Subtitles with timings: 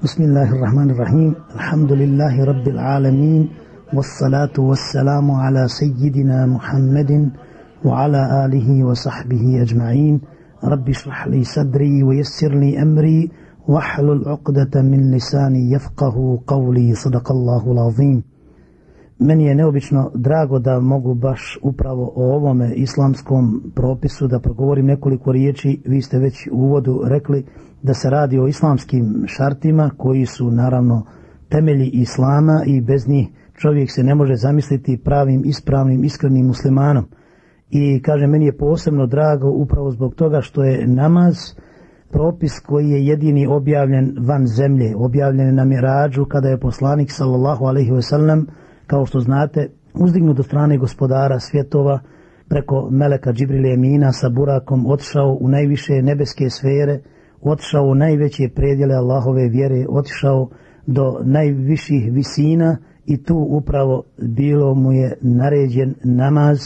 [0.00, 1.34] بسم الله الرحمن الرحيم.
[1.54, 3.48] الحمد لله رب العالمين
[3.92, 7.30] والصلاة والسلام على سيدنا محمد
[7.84, 10.20] وعلى آله وصحبه أجمعين.
[10.64, 13.30] رب اشرح لي صدري ويسر لي أمري
[13.68, 18.22] واحلل عقدة من لساني يفقه قولي صدق الله العظيم.
[19.22, 25.32] Meni je neobično drago da mogu baš upravo o ovome islamskom propisu da progovorim nekoliko
[25.32, 25.82] riječi.
[25.86, 27.44] Vi ste već u uvodu rekli
[27.82, 31.02] da se radi o islamskim šartima koji su naravno
[31.48, 37.04] temelji islama i bez njih čovjek se ne može zamisliti pravim, ispravnim, iskrenim muslimanom.
[37.70, 41.36] I kaže, meni je posebno drago upravo zbog toga što je namaz
[42.10, 47.92] propis koji je jedini objavljen van zemlje, objavljen na mirađu kada je poslanik sallallahu alaihi
[47.92, 48.46] ve sellem
[48.90, 52.00] kao što znate, uzdignut do strane gospodara svjetova,
[52.48, 57.00] preko Meleka Džibrile Emina sa Burakom otišao u najviše nebeske sfere,
[57.42, 60.48] otišao u najveće predjele Allahove vjere, otišao
[60.86, 62.76] do najviših visina
[63.06, 66.58] i tu upravo bilo mu je naređen namaz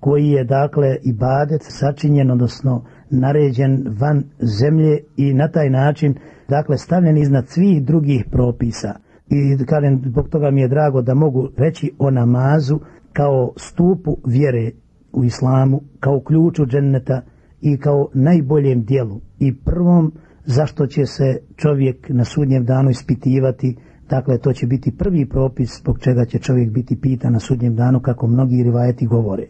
[0.00, 4.24] koji je dakle ibadet sačinjen, odnosno naređen van
[4.60, 6.14] zemlje i na taj način
[6.48, 8.94] dakle stavljen iznad svih drugih propisa
[9.32, 12.78] i kažem, zbog toga mi je drago da mogu reći o namazu
[13.12, 14.70] kao stupu vjere
[15.12, 17.20] u islamu, kao ključu dženneta
[17.60, 20.12] i kao najboljem dijelu i prvom
[20.44, 23.76] zašto će se čovjek na sudnjem danu ispitivati,
[24.10, 28.00] dakle to će biti prvi propis zbog čega će čovjek biti pita na sudnjem danu
[28.00, 29.46] kako mnogi rivajeti govore.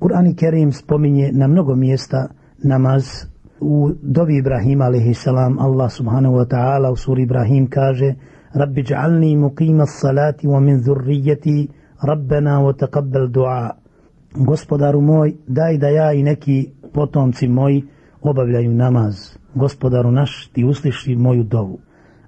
[0.00, 2.28] Kur'an i Kerim spominje na mnogo mjesta
[2.64, 3.04] namaz
[3.60, 5.26] u dobi Ibrahima a.s.
[5.58, 8.14] Allah subhanahu wa ta'ala u suri Ibrahim kaže
[8.55, 11.69] رب اجعلني مقيم الصلاة ومن ذريتي
[12.09, 13.83] ربنا وتقبل دعاء
[14.35, 17.83] Gospodaru moj, daj da ja i neki potomci moji
[18.21, 19.37] obavljaju namaz.
[19.55, 21.79] Gospodaru naš, ti usliši moju dovu.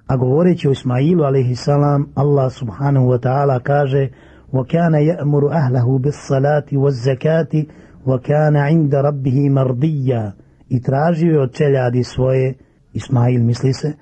[0.07, 1.67] A govoreći o Ismailu a.s.
[2.15, 4.09] Allah subhanahu wa ta'ala kaže
[4.53, 7.53] وَكَانَ يَأْمُرُ أَهْلَهُ بِالصَّلَاةِ وَالزَّكَاةِ
[8.05, 10.31] وَكَانَ عِنْدَ رَبِّهِ مَرْضِيًّا
[10.69, 12.53] I tražio je od čeljadi svoje,
[12.93, 13.93] Ismail misli se,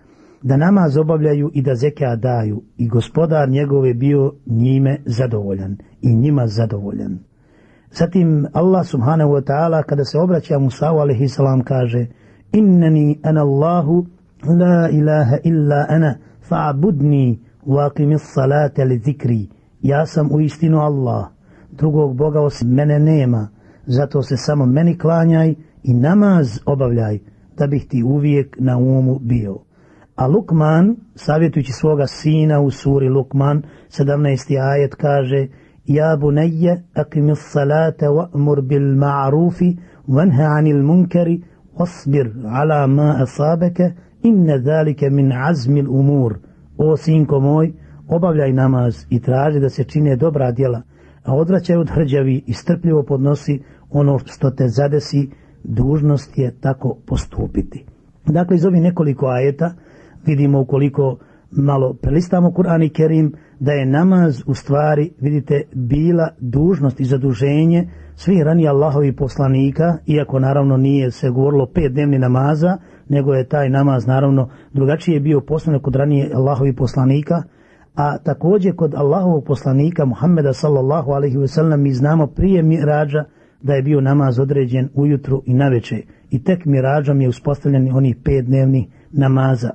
[0.42, 6.14] da namaz obavljaju i da zeka daju i gospodar njegov je bio njime zadovoljan i
[6.14, 7.18] njima zadovoljan.
[7.90, 12.06] Zatim Allah subhanahu wa ta'ala kada se obraća Musa alaihi salam kaže
[12.52, 14.06] Innani ana Allahu
[14.44, 16.14] la ilaha illa ana
[16.48, 19.48] fa'budni waqimis salata li zikri
[19.82, 21.26] Ja sam u istinu Allah,
[21.70, 23.48] drugog Boga osim mene nema,
[23.86, 27.18] zato se samo meni klanjaj i namaz obavljaj,
[27.56, 29.67] da bih ti uvijek na umu bio.
[30.18, 34.72] A Lukman, savjetujući svoga sina u suri Lukman, 17.
[34.72, 35.46] ajet kaže
[35.86, 39.76] Ja bunajje, akimis salate wa'mur bil ma'rufi,
[40.06, 41.42] vanha anil munkari,
[41.76, 43.92] wasbir ala ma asabeke,
[44.22, 46.38] inne zalike min azmil umur.
[46.78, 47.72] O sinko moj,
[48.08, 50.82] obavljaj namaz i traži da se čine dobra djela,
[51.24, 55.30] a odvraćaj od hrđavi i strpljivo podnosi ono što te zadesi,
[55.64, 57.84] dužnost je tako postupiti.
[58.26, 59.74] Dakle, iz ovih nekoliko ajeta,
[60.26, 61.18] vidimo ukoliko
[61.50, 67.88] malo prelistamo Kur'an i Kerim da je namaz u stvari, vidite, bila dužnost i zaduženje
[68.14, 72.76] svih rani Allahovi poslanika, iako naravno nije se govorilo pet dnevni namaza,
[73.08, 77.42] nego je taj namaz naravno drugačije bio poslanik kod ranije Allahovi poslanika,
[77.94, 83.24] a također kod Allahovog poslanika Muhammeda sallallahu alaihi wasallam mi znamo prije mirađa
[83.62, 88.46] da je bio namaz određen ujutru i naveče i tek mirađom je uspostavljen onih pet
[88.46, 89.70] dnevni namaza.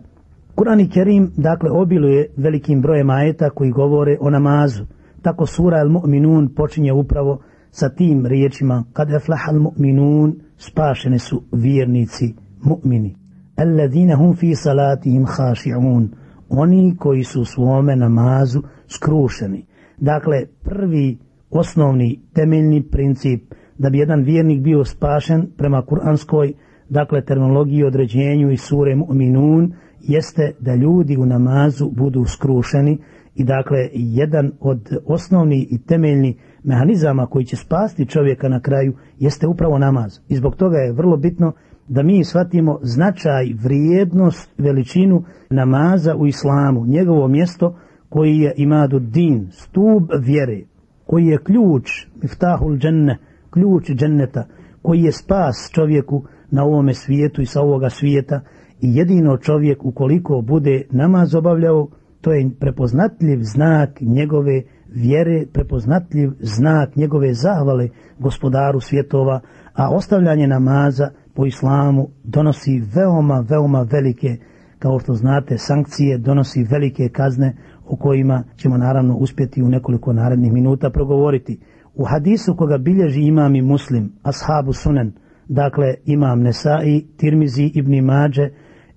[0.55, 4.85] Kur'an i Kerim, dakle, obiluje velikim brojem ajeta koji govore o namazu.
[5.21, 7.39] Tako sura Al-Mu'minun počinje upravo
[7.73, 12.33] sa tim riječima kad eflaha al-mu'minun spašeni su vjernici
[12.63, 13.15] mu'mini.
[13.55, 16.09] Alladine hum fi salatihim haši'un.
[16.49, 19.65] Oni koji su svome namazu skrušeni.
[19.97, 21.17] Dakle, prvi
[21.49, 26.53] osnovni temeljni princip da bi jedan vjernik bio spašen prema kuranskoj,
[26.89, 29.71] dakle, terminologiji određenju i sure mu'minun,
[30.03, 32.97] jeste da ljudi u namazu budu skrušeni
[33.35, 39.47] i dakle jedan od osnovni i temeljni mehanizama koji će spasti čovjeka na kraju jeste
[39.47, 40.19] upravo namaz.
[40.29, 41.53] I zbog toga je vrlo bitno
[41.87, 47.77] da mi shvatimo značaj, vrijednost, veličinu namaza u islamu, njegovo mjesto
[48.09, 50.61] koji je imadu din, stub vjere,
[51.05, 53.17] koji je ključ, miftahul dženne,
[53.49, 54.45] ključ dženneta,
[54.81, 58.41] koji je spas čovjeku na ovome svijetu i sa ovoga svijeta,
[58.83, 61.87] i jedino čovjek ukoliko bude namaz obavljao,
[62.21, 67.89] to je prepoznatljiv znak njegove vjere, prepoznatljiv znak njegove zahvale
[68.19, 69.39] gospodaru svjetova,
[69.73, 74.37] a ostavljanje namaza po islamu donosi veoma, veoma velike
[74.79, 77.55] kao što znate, sankcije donosi velike kazne
[77.87, 81.59] o kojima ćemo naravno uspjeti u nekoliko narednih minuta progovoriti.
[81.95, 85.13] U hadisu koga bilježi imam i muslim, ashabu sunen,
[85.47, 88.49] dakle imam Nesai, Tirmizi, Ibni Mađe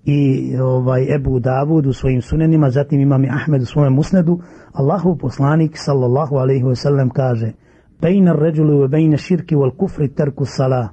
[0.06, 4.38] i ovaj Ebu Davud u svojim sunenima, zatim imam i Ahmed u svojem musnedu,
[4.72, 7.52] Allahu poslanik sallallahu alaihi wasallam kaže
[8.00, 10.88] Bejna ređulu ve bejna širki wal kufri terku salah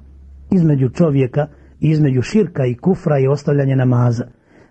[0.50, 1.46] između čovjeka
[1.80, 4.24] između širka i kufra je ostavljanje namaza.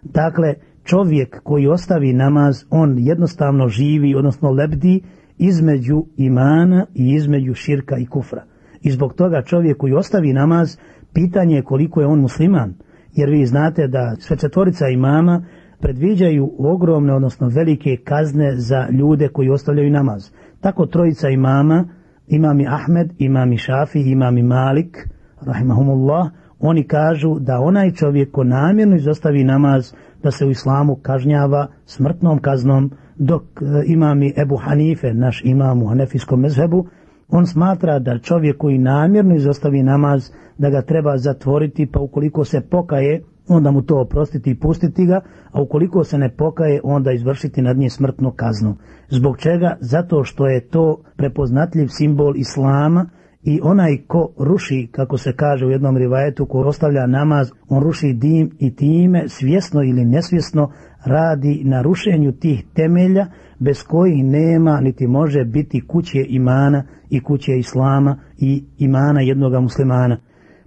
[0.03, 0.53] Dakle,
[0.83, 5.01] čovjek koji ostavi namaz, on jednostavno živi, odnosno lebdi
[5.37, 8.43] između imana i između širka i kufra.
[8.81, 10.77] I zbog toga čovjek koji ostavi namaz,
[11.13, 12.73] pitanje je koliko je on musliman.
[13.15, 15.43] Jer vi znate da sve četvorica imama
[15.79, 20.31] predviđaju ogromne, odnosno velike kazne za ljude koji ostavljaju namaz.
[20.61, 21.85] Tako trojica imama,
[22.27, 25.07] imami Ahmed, imami Šafi, imami Malik,
[25.41, 29.93] rahimahumullah, oni kažu da onaj čovjek ko namjerno izostavi namaz,
[30.23, 35.87] da se u islamu kažnjava smrtnom kaznom, dok e, imami Ebu Hanife, naš imam u
[35.87, 36.87] Hanefijskom mezhebu,
[37.29, 42.61] on smatra da čovjek koji namjerno izostavi namaz, da ga treba zatvoriti, pa ukoliko se
[42.61, 45.21] pokaje, onda mu to oprostiti i pustiti ga,
[45.51, 48.75] a ukoliko se ne pokaje, onda izvršiti nad nje smrtnu kaznu.
[49.09, 49.77] Zbog čega?
[49.79, 53.09] Zato što je to prepoznatljiv simbol Islama,
[53.43, 58.13] i onaj ko ruši, kako se kaže u jednom rivajetu, ko ostavlja namaz, on ruši
[58.13, 60.71] dim i time svjesno ili nesvjesno
[61.05, 63.27] radi na rušenju tih temelja
[63.59, 70.17] bez kojih nema niti može biti kuće imana i kuće islama i imana jednoga muslimana.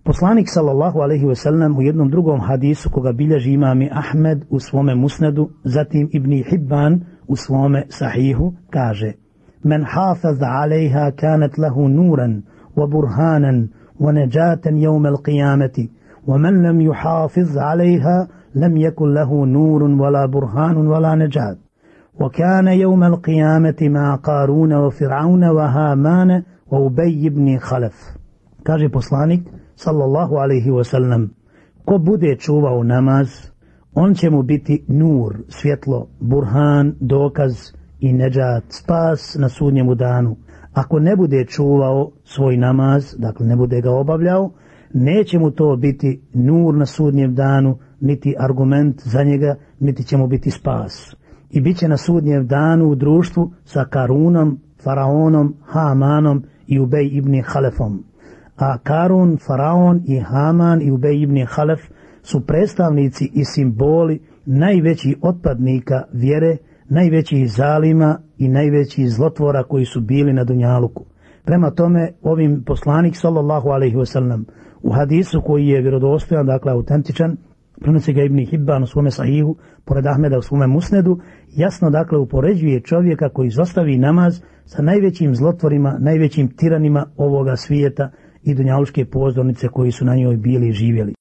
[0.04, 4.94] Poslanik sallallahu alejhi ve sellem u jednom drugom hadisu koga bilježi imam Ahmed u svome
[4.94, 9.12] Musnedu, zatim Ibn Hibban u svome Sahihu kaže:
[9.64, 12.42] "Men hafaz alejha kanat lahu nuran
[12.76, 13.68] wa burhanan
[14.00, 15.88] wa najatan yawm al-qiyamati,
[16.26, 21.57] wa man lam yuhafiz alejha لم يكن له نور ولا برهان ولا نجاة
[22.19, 27.95] وكان يوم القيامة مع قارون وفرعون وهامان وأبي بن خلف
[28.63, 29.41] kaže poslanik
[29.75, 31.29] sallallahu alaihi wasallam
[31.85, 33.51] ko bude čuvao namaz
[33.93, 37.53] on će mu biti nur, svjetlo, burhan, dokaz
[37.99, 40.35] i neđat, spas na sudnjemu danu
[40.73, 44.51] ako ne bude čuvao svoj namaz, dakle ne bude ga obavljao,
[44.93, 50.26] neće mu to biti nur na sudnjem danu, niti argument za njega, niti će mu
[50.26, 51.16] biti spas.
[51.50, 57.42] I bit će na sudnjem danu u društvu sa Karunom, Faraonom, Hamanom i Ubej ibn
[57.44, 58.04] Halefom.
[58.56, 61.80] A Karun, Faraon i Haman i Ubej ibn Halef
[62.22, 66.56] su predstavnici i simboli najvećih otpadnika vjere,
[66.88, 71.04] najvećih zalima i najvećih zlotvora koji su bili na Dunjaluku.
[71.44, 74.44] Prema tome, ovim poslanik sallallahu alaihi wasallam
[74.82, 77.36] u hadisu koji je vjerodostojan, dakle autentičan,
[77.80, 81.18] prenosi ga Ibn Hibban u svome sahihu, pored Ahmeda u svome musnedu,
[81.56, 88.10] jasno dakle upoređuje čovjeka koji zostavi namaz sa najvećim zlotvorima, najvećim tiranima ovoga svijeta
[88.42, 91.14] i dunjaluške pozornice koji su na njoj bili i živjeli.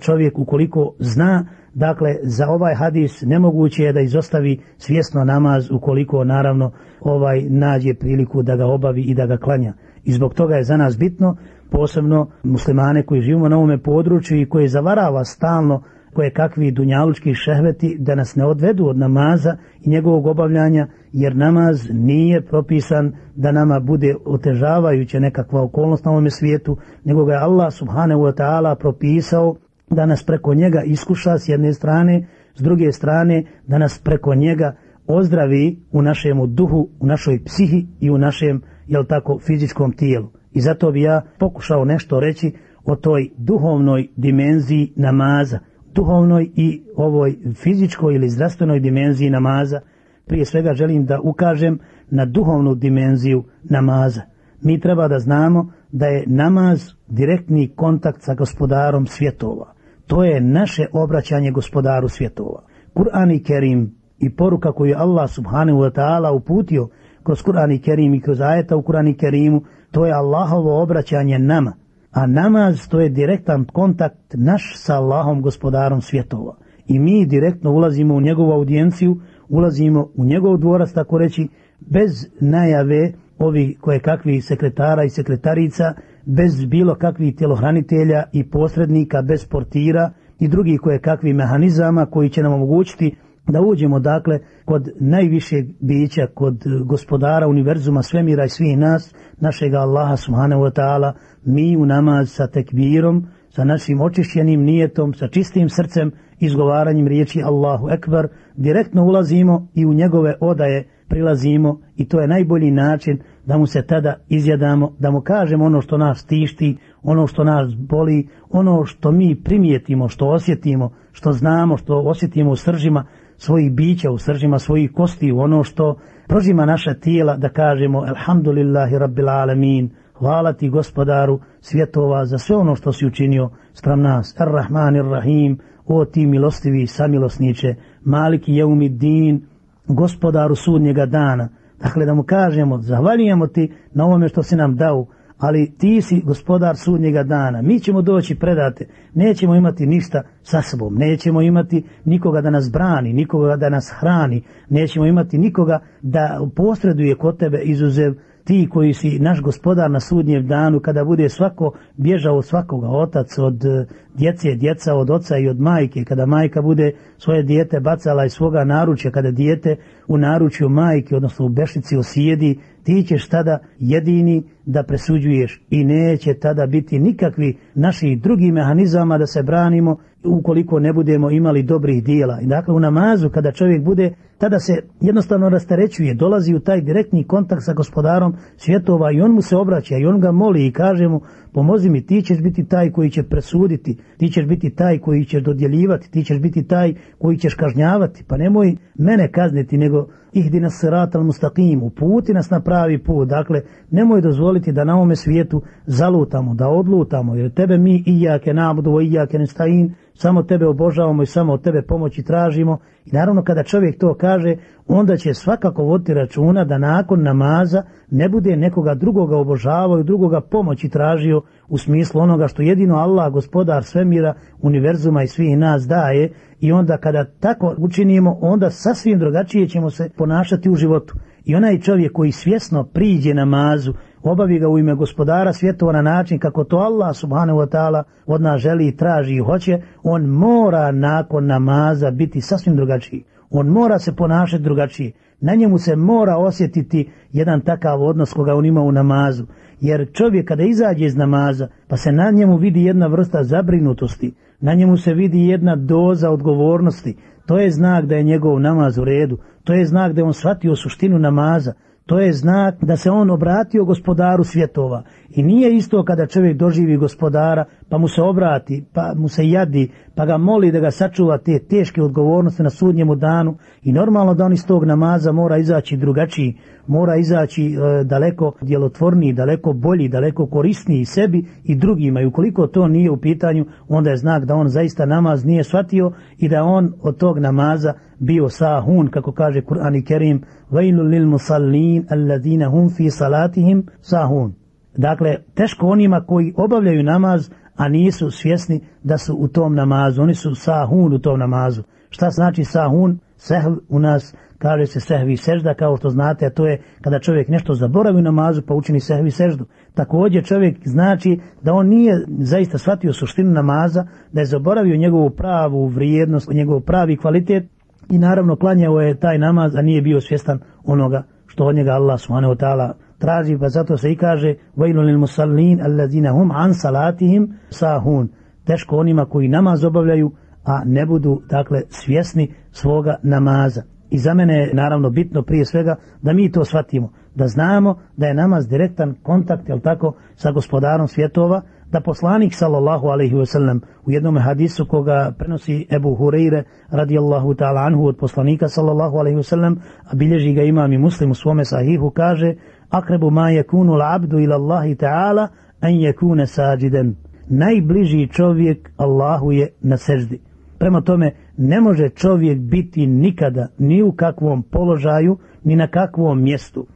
[0.00, 6.72] Čovjek ukoliko zna Dakle, za ovaj hadis nemoguće je da izostavi svjesno namaz ukoliko naravno
[7.00, 9.74] ovaj nađe priliku da ga obavi i da ga klanja.
[10.04, 11.36] I zbog toga je za nas bitno,
[11.70, 15.82] posebno muslimane koji živimo na ovome području i koji zavarava stalno
[16.14, 21.88] koje kakvi dunjalučki šehveti da nas ne odvedu od namaza i njegovog obavljanja, jer namaz
[21.90, 27.72] nije propisan da nama bude otežavajuća nekakva okolnost na ovome svijetu, nego ga je Allah
[27.72, 29.56] subhanahu wa ta'ala propisao
[29.90, 34.74] da nas preko njega iskuša s jedne strane, s druge strane da nas preko njega
[35.08, 40.28] ozdravi u našem duhu, u našoj psihi i u našem, jel tako, fizičkom tijelu.
[40.52, 42.52] I zato bi ja pokušao nešto reći
[42.84, 45.58] o toj duhovnoj dimenziji namaza,
[45.94, 49.80] duhovnoj i ovoj fizičkoj ili zdravstvenoj dimenziji namaza.
[50.26, 51.78] Prije svega želim da ukažem
[52.10, 54.22] na duhovnu dimenziju namaza.
[54.62, 60.86] Mi treba da znamo da je namaz direktni kontakt sa gospodarom svjetova to je naše
[60.92, 62.62] obraćanje gospodaru svjetova.
[62.94, 66.88] Kur'an i Kerim i poruka koju Allah subhanahu wa ta'ala uputio
[67.22, 71.38] kroz Kur'an i Kerim i kroz ajeta u Kur'an i Kerimu, to je Allahovo obraćanje
[71.38, 71.72] nama.
[72.12, 76.56] A namaz to je direktan kontakt naš sa Allahom gospodarom svjetova.
[76.86, 79.16] I mi direktno ulazimo u njegovu audijenciju,
[79.48, 81.48] ulazimo u njegov dvorac, tako reći,
[81.80, 85.94] bez najave ovi koje kakvi sekretara i sekretarica,
[86.24, 92.42] bez bilo kakvih tjelohranitelja i posrednika, bez portira i drugih koje kakvi mehanizama koji će
[92.42, 93.16] nam omogućiti
[93.48, 99.74] da uđemo dakle kod najvišeg bića, kod e, gospodara univerzuma, svemira i svih nas, našeg
[99.74, 101.12] Allaha subhanahu wa ta'ala,
[101.44, 107.88] mi u namaz sa tekbirom, sa našim očišćenim nijetom, sa čistim srcem, izgovaranjem riječi Allahu
[107.90, 113.66] Ekber, direktno ulazimo i u njegove odaje prilazimo i to je najbolji način da mu
[113.66, 118.84] se tada izjadamo, da mu kažemo ono što nas tišti, ono što nas boli, ono
[118.84, 123.04] što mi primijetimo, što osjetimo, što znamo, što osjetimo u sržima
[123.38, 125.96] svojih bića, u sržima svojih kosti, u ono što
[126.28, 132.74] prožima naša tijela, da kažemo Alhamdulillahi Rabbil Alamin, hvala ti gospodaru svjetova za sve ono
[132.74, 134.34] što si učinio sprem nas.
[134.40, 139.46] Ar-Rahman, Ar-Rahim, o ti milostivi samilosniče, Maliki Jeumiddin,
[139.86, 141.48] gospodaru sudnjega dana.
[141.80, 145.06] Dakle, da mu kažemo, zahvaljujemo ti na ovome što si nam dao,
[145.38, 147.62] ali ti si gospodar sudnjega dana.
[147.62, 153.12] Mi ćemo doći predate, nećemo imati ništa sa sobom, nećemo imati nikoga da nas brani,
[153.12, 158.14] nikoga da nas hrani, nećemo imati nikoga da posreduje kod tebe izuzev
[158.48, 163.38] ti koji si naš gospodar na sudnjem danu, kada bude svako bježao od svakoga, otac
[163.38, 168.24] od eh, djece, djeca od oca i od majke, kada majka bude svoje dijete bacala
[168.24, 169.76] iz svoga naručja, kada dijete
[170.06, 176.34] u naručju majke, odnosno u bešici osijedi, ti ćeš tada jedini da presuđuješ i neće
[176.34, 182.38] tada biti nikakvi naših drugih mehanizama da se branimo ukoliko ne budemo imali dobrih dijela.
[182.42, 187.62] Dakle u namazu kada čovjek bude, tada se jednostavno rastarećuje, dolazi u taj direktni kontakt
[187.64, 191.20] sa gospodarom svjetova i on mu se obraća i on ga moli i kaže mu
[191.52, 195.40] pomozi mi, ti ćeš biti taj koji će presuditi, ti ćeš biti taj koji će
[195.40, 200.78] dodjeljivati, ti ćeš biti taj koji ćeš kažnjavati, pa nemoj mene kazniti, nego ihdi nas
[200.80, 205.62] sirat al mustaqim, uputi nas na pravi put, dakle, nemoj dozvoliti da na ovome svijetu
[205.86, 211.22] zalutamo, da odlutamo, jer tebe mi i jake nabudu, i jake nestajin, samo tebe obožavamo
[211.22, 212.78] i samo od tebe pomoći tražimo.
[213.04, 214.56] I naravno kada čovjek to kaže
[214.88, 220.40] onda će svakako voditi računa da nakon namaza ne bude nekoga drugoga obožavao i drugoga
[220.40, 221.37] pomoći tražio
[221.68, 226.96] u smislu onoga što jedino Allah, gospodar svemira, univerzuma i svih nas daje i onda
[226.96, 231.14] kada tako učinimo onda sasvim drugačije ćemo se ponašati u životu
[231.44, 236.38] i onaj čovjek koji svjesno priđe namazu obavi ga u ime gospodara svjetova na način
[236.38, 240.92] kako to Allah subhanahu wa ta'ala od nas želi i traži i hoće, on mora
[240.92, 243.24] nakon namaza biti sasvim drugačiji.
[243.50, 245.12] On mora se ponašati drugačije.
[245.40, 249.46] Na njemu se mora osjetiti jedan takav odnos koga on ima u namazu.
[249.80, 254.74] Jer čovjek kada izađe iz namaza, pa se na njemu vidi jedna vrsta zabrinutosti, na
[254.74, 257.16] njemu se vidi jedna doza odgovornosti,
[257.46, 260.32] to je znak da je njegov namaz u redu, to je znak da je on
[260.32, 261.72] shvatio suštinu namaza,
[262.08, 265.02] to je znak da se on obratio gospodaru svjetova.
[265.30, 269.90] I nije isto kada čovjek doživi gospodara, pa mu se obrati, pa mu se jadi,
[270.14, 273.56] pa ga moli da ga sačuva te teške odgovornosti na sudnjemu danu.
[273.82, 279.32] I normalno da on iz tog namaza mora izaći drugačiji, mora izaći e, daleko djelotvorniji,
[279.32, 282.20] daleko bolji, daleko korisniji sebi i drugima.
[282.20, 286.12] I ukoliko to nije u pitanju, onda je znak da on zaista namaz nije shvatio
[286.38, 291.26] i da on od tog namaza bio sahun, kako kaže Kur'an i Kerim, vajlu lil
[291.26, 294.54] musallin, alladina hum fi salatihim sahun.
[294.96, 300.22] Dakle, teško onima koji obavljaju namaz, a nisu svjesni da su u tom namazu.
[300.22, 301.82] Oni su sahun u tom namazu.
[302.10, 303.18] Šta znači sahun?
[303.36, 307.48] Sehl u nas kaže se sehvi sežda, kao što znate, a to je kada čovjek
[307.48, 309.64] nešto zaboravi u namazu pa učini sehvi seždu.
[309.94, 315.86] Također čovjek znači da on nije zaista shvatio suštinu namaza, da je zaboravio njegovu pravu
[315.86, 317.64] vrijednost, njegov pravi kvalitet
[318.10, 322.20] i naravno klanjao je taj namaz, a nije bio svjestan onoga što od njega Allah
[322.20, 326.74] subhanahu wa ta'ala traži, pa zato se i kaže vajlu lil musallin allazina hum an
[326.74, 328.28] salatihim sahun.
[328.64, 330.32] Teško onima koji namaz obavljaju,
[330.64, 333.82] a ne budu, dakle, svjesni svoga namaza.
[334.10, 338.26] I za mene je naravno bitno prije svega da mi to shvatimo, da znamo da
[338.26, 341.62] je namaz direktan kontakt, jel tako, sa gospodarom svjetova,
[341.92, 347.80] da poslanik sallallahu alaihi ve sellem u jednom hadisu koga prenosi Ebu Hureyre radijallahu ta'ala
[347.80, 349.78] anhu od poslanika sallallahu alaihi ve sellem
[350.12, 352.54] a bilježi ga imam i muslim u svome sahihu, kaže
[352.90, 355.48] akrebu ma yakunu l'abdu ila Allahi ta'ala
[355.80, 357.14] an yakuna sađiden.
[357.48, 360.40] Najbliži čovjek Allahu je na seždi.
[360.78, 366.86] Prema tome, ne može čovjek biti nikada ni u kakvom položaju, ni na kakvom mjestu.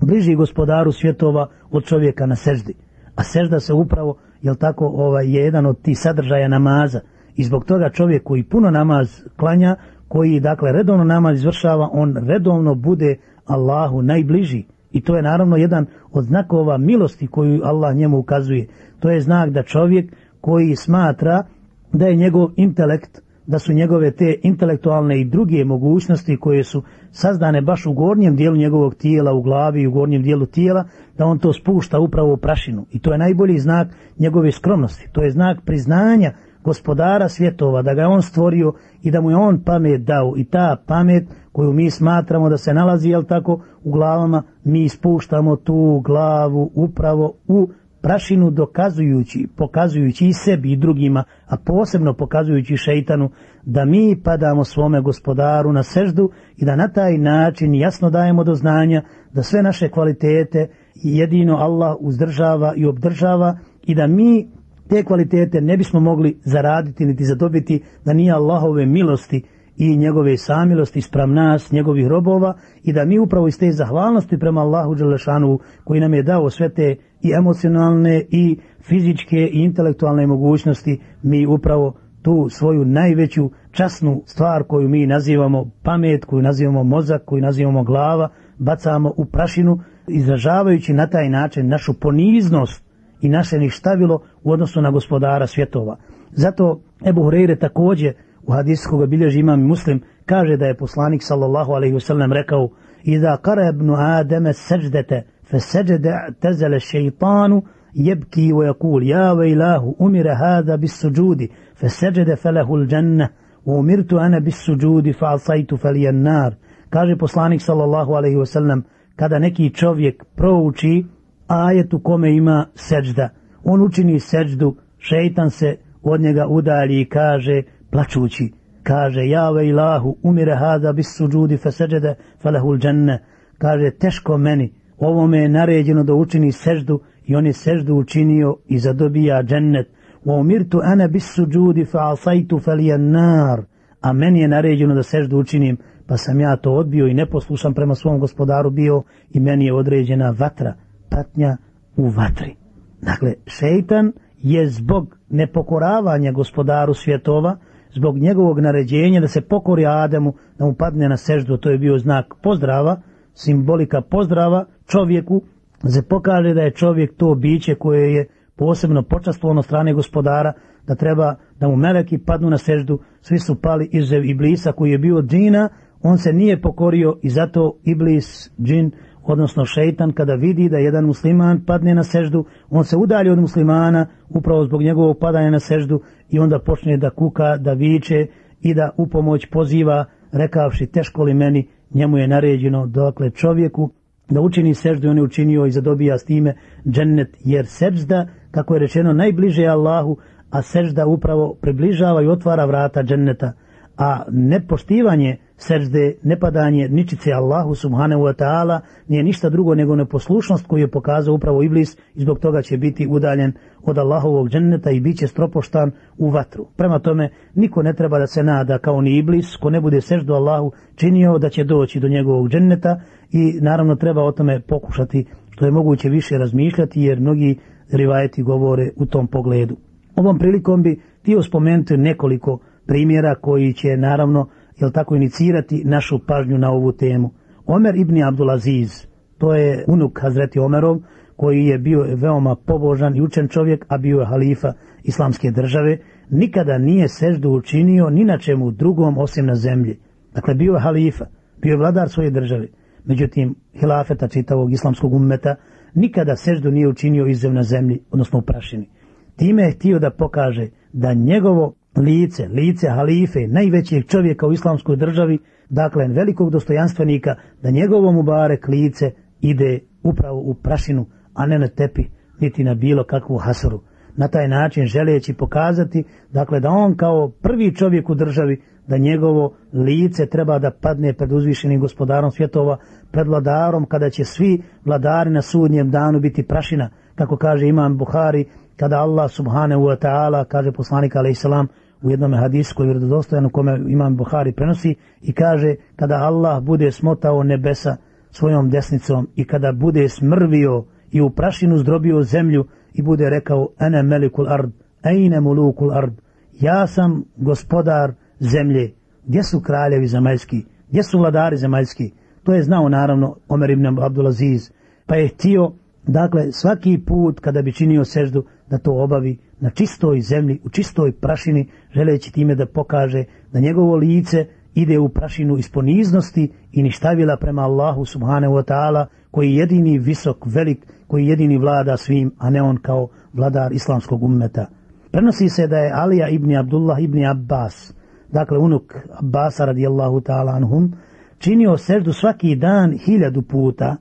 [0.00, 2.74] Bliži gospodaru svjetova od čovjeka na seždi.
[3.16, 7.00] A sežda se upravo, jel tako, ovaj, je jedan od tih sadržaja namaza.
[7.36, 9.76] I zbog toga čovjek koji puno namaz klanja,
[10.08, 14.64] koji dakle redovno namaz izvršava, on redovno bude Allahu najbliži.
[14.92, 18.66] I to je naravno jedan od znakova milosti koju Allah njemu ukazuje.
[19.00, 21.44] To je znak da čovjek koji smatra
[21.92, 27.62] da je njegov intelekt da su njegove te intelektualne i druge mogućnosti koje su sazdane
[27.62, 30.84] baš u gornjem dijelu njegovog tijela, u glavi i u gornjem dijelu tijela,
[31.18, 32.86] da on to spušta upravo u prašinu.
[32.92, 33.88] I to je najbolji znak
[34.18, 35.08] njegove skromnosti.
[35.12, 36.32] To je znak priznanja
[36.64, 38.72] gospodara svjetova, da ga je on stvorio
[39.02, 40.34] i da mu je on pamet dao.
[40.36, 45.56] I ta pamet koju mi smatramo da se nalazi, jel tako, u glavama, mi spuštamo
[45.56, 47.68] tu glavu upravo u
[48.06, 53.30] prašinu dokazujući, pokazujući i sebi i drugima, a posebno pokazujući šeitanu,
[53.62, 58.54] da mi padamo svome gospodaru na seždu i da na taj način jasno dajemo do
[58.54, 64.48] znanja da sve naše kvalitete jedino Allah uzdržava i obdržava i da mi
[64.88, 69.42] te kvalitete ne bismo mogli zaraditi niti zadobiti da nije Allahove milosti
[69.78, 74.60] i njegove samilosti sprem nas, njegovih robova i da mi upravo iz te zahvalnosti prema
[74.60, 81.00] Allahu Đelešanu koji nam je dao sve te i emocionalne i fizičke i intelektualne mogućnosti
[81.22, 87.42] mi upravo tu svoju najveću časnu stvar koju mi nazivamo pamet, koju nazivamo mozak, koju
[87.42, 88.28] nazivamo glava,
[88.58, 89.78] bacamo u prašinu,
[90.08, 92.84] izražavajući na taj način našu poniznost
[93.20, 95.96] i naše ništavilo u odnosu na gospodara svjetova.
[96.32, 98.14] Zato Ebu Hureyre također
[98.46, 102.68] u hadisu koga bilježi imam muslim kaže da je poslanik sallallahu alaihi wasallam rekao
[103.02, 107.62] Iza kara ibn Adama seđdete, fe seđde tezele šeitanu
[107.94, 111.48] jebki u jakul ja vejlahu umire hada bis suđudi
[111.80, 113.28] fe seđde felehul dženne
[113.64, 116.54] umirtu ane bis suđudi fa asajtu felijen nar
[116.90, 118.82] kaže poslanik sallallahu alaihi wasallam
[119.16, 121.04] kada neki čovjek prouči
[121.46, 123.28] ajet u kome ima seđda,
[123.64, 128.52] on učini seđdu, šeitan se od njega udalji i kaže plačući,
[128.82, 133.24] kaže, ja ve ilahu, umire hada bis suđudi feseđede felehul dženne,
[133.58, 138.56] kaže, teško meni, ovo me je naređeno da učini seždu i on je seždu učinio
[138.66, 139.88] i zadobija džennet.
[140.24, 143.62] Wa umirtu ana bis suđudi fa asajtu felijen nar,
[144.00, 145.76] a meni je naređeno da seždu učinim,
[146.06, 150.34] pa sam ja to odbio i neposlušan prema svom gospodaru bio i meni je određena
[150.38, 150.74] vatra,
[151.10, 151.56] patnja
[151.96, 152.54] u vatri.
[153.02, 154.12] Dakle, šeitan
[154.42, 157.56] je zbog nepokoravanja gospodaru svjetova,
[157.96, 161.98] zbog njegovog naređenja da se pokori Adamu, da mu padne na seždu, to je bio
[161.98, 163.00] znak pozdrava,
[163.34, 165.42] simbolika pozdrava čovjeku,
[165.82, 170.52] da se pokaže da je čovjek to biće koje je posebno počastvovano strane gospodara,
[170.86, 174.98] da treba da mu meleki padnu na seždu, svi su pali izuzev Iblisa koji je
[174.98, 175.68] bio džina,
[176.02, 178.90] on se nije pokorio i zato Iblis, džin,
[179.28, 184.06] odnosno šeitan kada vidi da jedan musliman padne na seždu, on se udalji od muslimana
[184.28, 188.26] upravo zbog njegovog padanja na seždu i onda počne da kuka, da viče
[188.60, 193.90] i da u pomoć poziva rekavši teško li meni, njemu je naređeno dokle čovjeku
[194.28, 196.54] da učini seždu i on je učinio i zadobija s time
[196.88, 200.16] džennet jer sežda, kako je rečeno, najbliže Allahu,
[200.50, 203.52] a sežda upravo približava i otvara vrata dženneta,
[203.96, 210.80] a nepoštivanje sežde, nepadanje ničice Allahu subhanahu wa ta'ala nije ništa drugo nego neposlušnost koju
[210.80, 215.18] je pokazao upravo Iblis i zbog toga će biti udaljen od Allahovog dženneta i bit
[215.18, 216.66] će stropoštan u vatru.
[216.76, 220.34] Prema tome, niko ne treba da se nada kao ni Iblis, ko ne bude seždu
[220.34, 223.00] Allahu činio da će doći do njegovog dženneta
[223.32, 227.58] i naravno treba o tome pokušati što je moguće više razmišljati jer mnogi
[227.92, 229.76] rivajeti govore u tom pogledu.
[230.16, 234.48] Ovom prilikom bi ti spomenuti nekoliko primjera koji će naravno
[234.80, 237.30] jel tako inicirati našu pažnju na ovu temu.
[237.66, 239.06] Omer ibn Abdulaziz,
[239.38, 240.98] to je unuk Hazreti Omerov,
[241.36, 244.72] koji je bio veoma pobožan i učen čovjek, a bio je halifa
[245.04, 245.98] islamske države,
[246.30, 249.98] nikada nije seždu učinio ni na čemu drugom osim na zemlji.
[250.34, 251.26] Dakle, bio je halifa,
[251.62, 252.68] bio je vladar svoje države.
[253.04, 255.54] Međutim, hilafeta čitavog islamskog ummeta
[255.94, 258.88] nikada seždu nije učinio izzev na zemlji, odnosno u prašini.
[259.36, 265.38] Time je htio da pokaže da njegovo lice, lice halife, najvećeg čovjeka u islamskoj državi,
[265.68, 272.02] dakle velikog dostojanstvenika, da njegovo mubarek lice ide upravo u prašinu, a ne na tepi,
[272.40, 273.80] niti na bilo kakvu hasaru.
[274.16, 279.56] Na taj način želeći pokazati, dakle da on kao prvi čovjek u državi, da njegovo
[279.72, 282.76] lice treba da padne pred uzvišenim gospodarom svjetova,
[283.10, 288.44] pred vladarom, kada će svi vladari na sudnjem danu biti prašina, kako kaže imam Buhari,
[288.76, 291.68] kada Allah subhanahu wa ta'ala, kaže poslanik alaih salam,
[292.02, 296.62] u jednom hadisu koji je vjerodostojan u kome imam Buhari prenosi i kaže kada Allah
[296.62, 297.96] bude smotao nebesa
[298.30, 304.02] svojom desnicom i kada bude smrvio i u prašinu zdrobio zemlju i bude rekao ene
[304.02, 304.72] melikul ard,
[305.04, 306.12] ejne mulukul ard,
[306.60, 308.92] ja sam gospodar zemlje,
[309.26, 314.70] gdje su kraljevi zemaljski, gdje su vladari zemaljski, to je znao naravno Omer ibn Abdulaziz,
[315.06, 315.72] pa je htio,
[316.06, 321.12] dakle, svaki put kada bi činio seždu, da to obavi na čistoj zemlji, u čistoj
[321.12, 327.62] prašini, želeći time da pokaže da njegovo lice ide u prašinu isponiznosti i ništavila prema
[327.62, 332.62] Allahu subhanahu wa ta'ala, koji je jedini visok, velik, koji jedini vlada svim, a ne
[332.62, 334.66] on kao vladar islamskog ummeta.
[335.10, 337.94] Prenosi se da je Alija ibn Abdullah ibn Abbas,
[338.32, 340.92] dakle unuk Abbasa radijallahu ta'ala anhum,
[341.38, 343.96] činio seždu svaki dan hiljadu puta,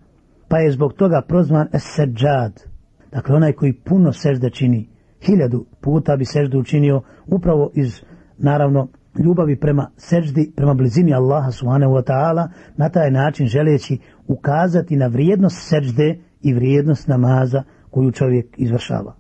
[0.48, 2.64] pa je zbog toga prozvan es-seđad,
[3.12, 4.90] dakle onaj koji puno sežde čini,
[5.26, 8.02] hiljadu puta bi seždu učinio upravo iz,
[8.38, 8.88] naravno,
[9.24, 15.08] ljubavi prema seždi, prema blizini Allaha subhanahu wa ta'ala, na taj način želeći ukazati na
[15.08, 19.16] vrijednost sežde i vrijednost namaza koju čovjek izvršava.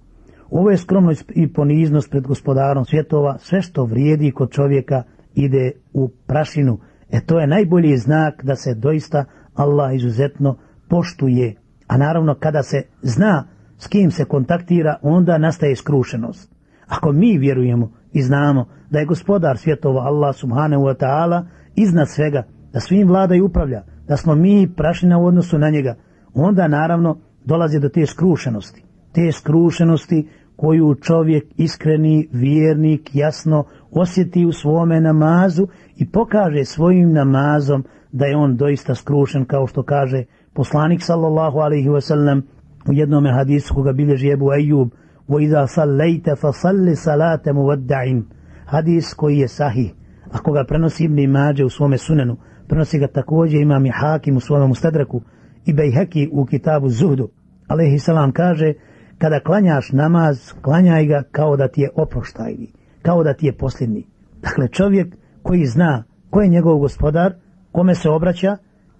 [0.49, 5.03] Ovo je skromnost i poniznost pred gospodarom svjetova, sve što vrijedi kod čovjeka
[5.35, 6.77] ide u prašinu.
[7.11, 10.57] E to je najbolji znak da se doista Allah izuzetno
[10.89, 11.55] poštuje.
[11.87, 16.55] A naravno kada se zna s kim se kontaktira, onda nastaje skrušenost.
[16.87, 22.43] Ako mi vjerujemo i znamo da je gospodar svjetova Allah subhanahu wa ta'ala iznad svega,
[22.73, 25.95] da svim vlada i upravlja, da smo mi prašina u odnosu na njega,
[26.33, 28.83] onda naravno dolazi do te skrušenosti.
[29.13, 37.83] Te skrušenosti koju čovjek iskreni, vjernik, jasno osjeti u svome namazu i pokaže svojim namazom
[38.11, 42.41] da je on doista skrušen kao što kaže poslanik sallallahu alaihi wasallam
[42.88, 44.88] u jednom hadisu koga bilježi Ebu Ejub
[45.28, 48.22] وَإِذَا صَلَّيْتَ فَصَلِّ صَلَاتَ مُوَدَّعِنْ
[48.64, 49.92] Hadis koji je sahih,
[50.32, 52.36] a koga prenosi Ibn Mađe u svome sunenu,
[52.68, 55.22] prenosi ga također imam i Hakim u svome mustadreku
[55.66, 57.28] i Bejheki u kitabu Zuhdu.
[57.66, 58.72] Alehi salam kaže,
[59.18, 64.06] kada klanjaš namaz, klanjaj ga kao da ti je oproštajni, kao da ti je posljedni.
[64.42, 67.34] Dakle, čovjek koji zna ko je njegov gospodar,
[67.72, 68.56] kome se obraća,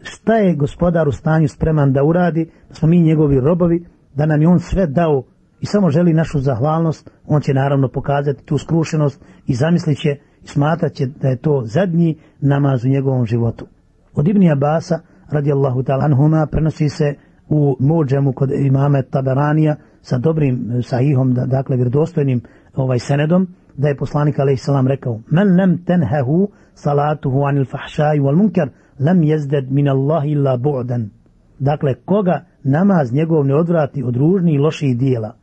[0.08, 4.42] šta je gospodar u stanju spreman da uradi, da smo mi njegovi robovi, da nam
[4.42, 5.24] je on sve dao
[5.62, 10.10] i samo želi našu zahvalnost, on će naravno pokazati tu skrušenost i zamislit će
[10.44, 13.66] i smatrat će da je to zadnji namaz u njegovom životu.
[14.14, 15.00] Od Ibni Abasa,
[15.32, 17.14] radijallahu ta'ala anhuma, prenosi se
[17.50, 22.42] u Mođemu kod imame Tabaranija sa dobrim sahihom, da, dakle vjerodostojnim
[22.76, 28.36] ovaj senedom, da je poslanik alejhi salam rekao: "Men lam tenhehu salatuhu anil fahsha'i wal
[28.36, 31.10] munkar lam yazdad min Allah illa bu'dan."
[31.60, 35.36] Dakle, koga namaz njegov ne odvrati od ružnih i loših dijela,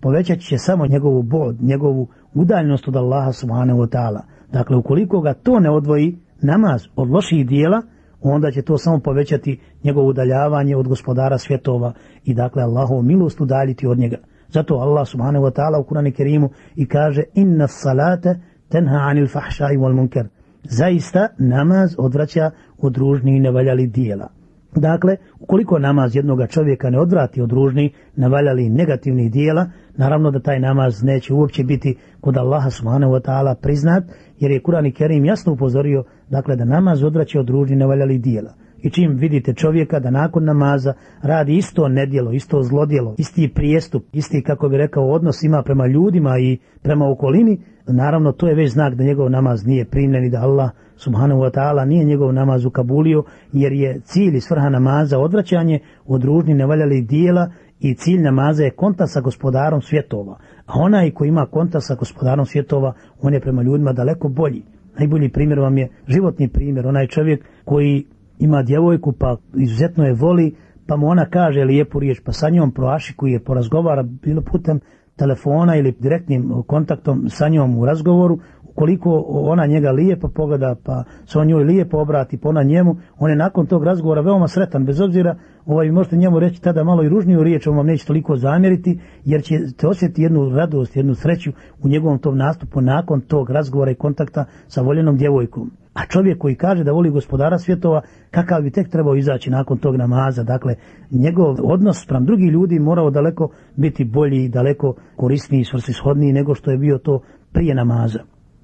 [0.00, 4.20] povećat će samo njegovu bod, njegovu udaljnost od Allaha subhanahu wa ta'ala.
[4.52, 7.82] Dakle, ukoliko ga to ne odvoji namaz od loših dijela,
[8.20, 11.92] onda će to samo povećati njegovo udaljavanje od gospodara svjetova
[12.24, 14.16] i dakle Allahovu milost udaljiti od njega.
[14.48, 19.76] Zato Allah subhanahu wa ta'ala u Kur'anu Kerimu i kaže inna salate tenha anil fahšaj
[19.76, 20.28] wal munker.
[20.62, 24.28] Zaista namaz odvraća od ružnih i nevaljali dijela.
[24.74, 30.60] Dakle, ukoliko namaz jednoga čovjeka ne odvrati od ružnih, navaljali negativnih dijela, naravno da taj
[30.60, 34.04] namaz neće uopće biti kod Allaha subhanahu wa ta'ala priznat,
[34.40, 38.54] jer je Kurani Kerim jasno upozorio dakle, da namaz odvraća od ružnih, nevaljali dijela.
[38.82, 44.42] I čim vidite čovjeka da nakon namaza radi isto nedjelo, isto zlodjelo, isti prijestup, isti,
[44.42, 48.94] kako bi rekao, odnos ima prema ljudima i prema okolini, naravno to je već znak
[48.94, 53.24] da njegov namaz nije primljen i da Allah subhanahu wa ta'ala nije njegov namaz ukabulio,
[53.52, 58.70] jer je cilj i svrha namaza odvraćanje od ružnih nevaljalih dijela i cilj namaza je
[58.70, 60.38] konta sa gospodarom svjetova.
[60.66, 64.62] A onaj ko ima konta sa gospodarom svjetova, on je prema ljudima daleko bolji.
[64.98, 68.04] Najbolji primjer vam je životni primjer, onaj čovjek koji
[68.38, 70.54] ima djevojku pa izuzetno je voli,
[70.86, 74.80] pa mu ona kaže lijepu riječ, pa sa njom proašikuje, porazgovara bilo putem
[75.18, 78.38] telefona ili direktnim kontaktom sa njom u razgovoru,
[78.78, 83.30] ukoliko ona njega lijepo pogleda, pa se on njoj lijepo obrati, pa ona njemu, on
[83.30, 87.08] je nakon tog razgovora veoma sretan, bez obzira, ovaj, možete njemu reći tada malo i
[87.08, 91.50] ružniju riječ, on vam neće toliko zamjeriti, jer će te osjetiti jednu radost, jednu sreću
[91.82, 95.70] u njegovom tom nastupu nakon tog razgovora i kontakta sa voljenom djevojkom.
[95.98, 99.96] A čovjek koji kaže da voli gospodara svjetova, kakav bi tek trebao izaći nakon tog
[99.96, 100.74] namaza, dakle,
[101.10, 106.78] njegov odnos sprem drugi ljudi morao daleko biti bolji, daleko korisniji, svrsishodniji nego što je
[106.78, 107.20] bio to
[107.52, 108.18] prije namaza.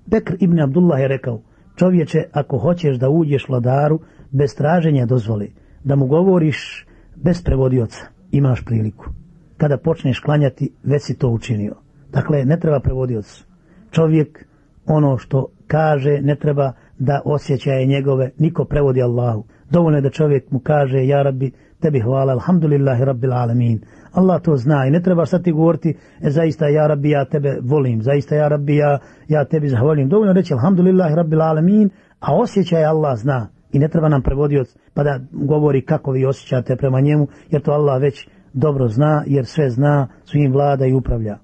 [0.07, 1.41] Bekr ibn Abdullah je rekao,
[1.77, 5.53] čovječe, ako hoćeš da uđeš vladaru, bez traženja dozvoli,
[5.85, 9.07] da mu govoriš bez prevodioca, imaš priliku.
[9.57, 11.75] Kada počneš klanjati, već si to učinio.
[12.11, 13.45] Dakle, ne treba prevodioc.
[13.91, 14.47] Čovjek,
[14.87, 19.45] ono što kaže, ne treba da osjećaje njegove, niko prevodi Allahu.
[19.71, 23.81] Dovoljno je da čovjek mu kaže, ja rabbi, tebi hvala, alhamdulillahi rabbil alamin.
[24.13, 27.59] Allah to zna i ne treba sad ti govoriti, e, zaista ja rabbi, ja tebe
[27.63, 30.09] volim, zaista ja rabbi, ja, ja tebi zahvalim.
[30.09, 35.03] Dovoljno reći, alhamdulillahi rabbil alamin, a osjećaje Allah zna i ne treba nam prevodioc pa
[35.03, 39.71] da govori kako vi osjećate prema njemu, jer to Allah već dobro zna, jer sve
[39.71, 41.39] zna, svim vlada i upravlja.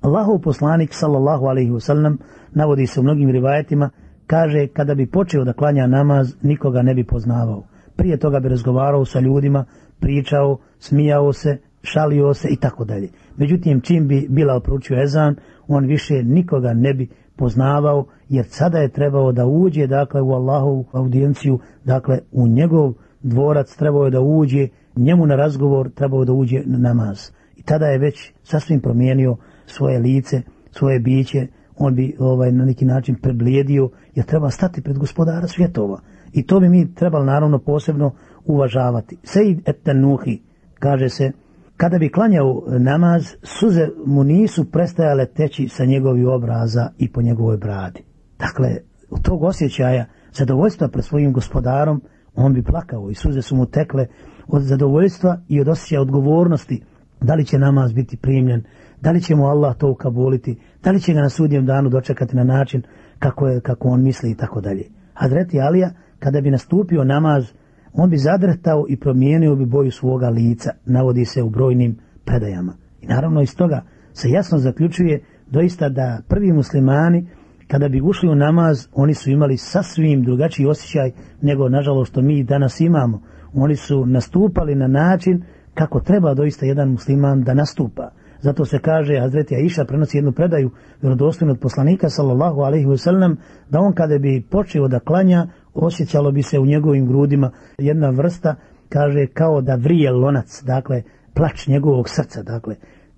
[0.00, 2.16] Allahov poslanik sallallahu alaihi wasallam
[2.52, 3.90] navodi se u mnogim rivajetima
[4.26, 7.62] kaže kada bi počeo da klanja namaz nikoga ne bi poznavao.
[7.96, 9.64] Prije toga bi razgovarao sa ljudima
[10.00, 13.08] pričao, smijao se šalio se i tako dalje.
[13.36, 15.36] Međutim čim bi bila proučio ezan
[15.68, 20.84] on više nikoga ne bi poznavao jer sada je trebao da uđe dakle u Allahovu
[20.92, 26.62] audijenciju dakle u njegov dvorac trebao je da uđe njemu na razgovor trebao da uđe
[26.66, 27.30] na namaz.
[27.56, 29.36] I tada je već sasvim promijenio
[29.66, 31.46] svoje lice, svoje biće,
[31.78, 36.00] on bi ovaj na neki način preblijedio, jer treba stati pred gospodara svjetova.
[36.32, 39.16] I to bi mi trebali naravno posebno uvažavati.
[39.22, 40.42] Sejid et-Tanuhi,
[40.78, 41.32] kaže se,
[41.76, 47.56] kada bi klanjao namaz, suze mu nisu prestajale teći sa njegovi obraza i po njegovoj
[47.56, 48.02] bradi.
[48.38, 48.76] Dakle,
[49.10, 52.02] od tog osjećaja zadovoljstva pred svojim gospodarom,
[52.34, 54.06] on bi plakao i suze su mu tekle
[54.48, 56.82] od zadovoljstva i od osjećaja odgovornosti
[57.20, 58.62] da li će namaz biti primljen,
[59.00, 62.36] da li će mu Allah to ukabuliti, da li će ga na sudnjem danu dočekati
[62.36, 62.82] na način
[63.18, 64.84] kako, je, kako on misli i tako dalje.
[65.14, 67.52] Hazreti Alija, kada bi nastupio namaz,
[67.92, 72.72] on bi zadrhtao i promijenio bi boju svoga lica, navodi se u brojnim predajama.
[73.00, 77.28] I naravno iz toga se jasno zaključuje doista da prvi muslimani,
[77.68, 81.10] kada bi ušli u namaz, oni su imali sasvim drugačiji osjećaj
[81.42, 83.22] nego, nažalost, što mi danas imamo.
[83.54, 85.42] Oni su nastupali na način
[85.74, 88.10] kako treba doista jedan musliman da nastupa.
[88.40, 90.70] Zato se kaže, Hazreti Aisha prenosi jednu predaju
[91.02, 93.36] vjerodostojnu od poslanika sallallahu alaihi wasallam,
[93.70, 98.54] da on kada bi počeo da klanja, osjećalo bi se u njegovim grudima jedna vrsta,
[98.88, 101.02] kaže, kao da vrije lonac, dakle,
[101.34, 102.76] plač njegovog srca, dakle,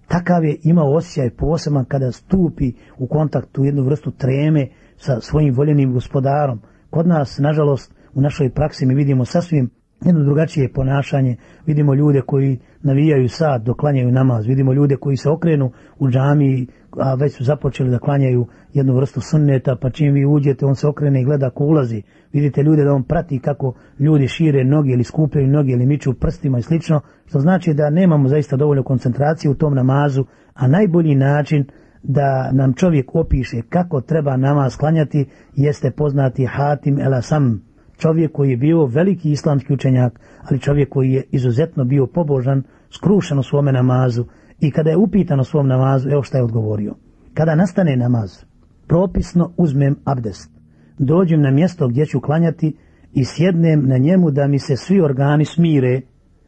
[0.08, 5.54] takav je imao osjećaj poseban kada stupi u kontakt u jednu vrstu treme sa svojim
[5.54, 6.60] voljenim gospodarom.
[6.90, 9.70] Kod nas, nažalost, u našoj praksi mi vidimo sasvim
[10.04, 11.36] jedno drugačije ponašanje.
[11.66, 14.46] Vidimo ljude koji navijaju sad dok klanjaju namaz.
[14.46, 16.66] Vidimo ljude koji se okrenu u džami,
[17.00, 20.88] a već su započeli da klanjaju jednu vrstu sunneta, pa čim vi uđete, on se
[20.88, 22.02] okrene i gleda ko ulazi.
[22.32, 26.58] Vidite ljude da on prati kako ljudi šire noge ili skupljaju noge ili miču prstima
[26.58, 31.64] i slično, što znači da nemamo zaista dovoljno koncentracije u tom namazu, a najbolji način
[32.02, 37.67] da nam čovjek opiše kako treba namaz klanjati jeste poznati Hatim el Asam,
[37.98, 43.38] čovjek koji je bio veliki islamski učenjak, ali čovjek koji je izuzetno bio pobožan, skrušen
[43.38, 44.24] u svome namazu
[44.60, 46.94] i kada je upitan o svom namazu, evo šta je odgovorio.
[47.34, 48.44] Kada nastane namaz,
[48.86, 50.50] propisno uzmem abdest,
[50.98, 52.76] dođem na mjesto gdje ću klanjati
[53.12, 56.00] i sjednem na njemu da mi se svi organi smire,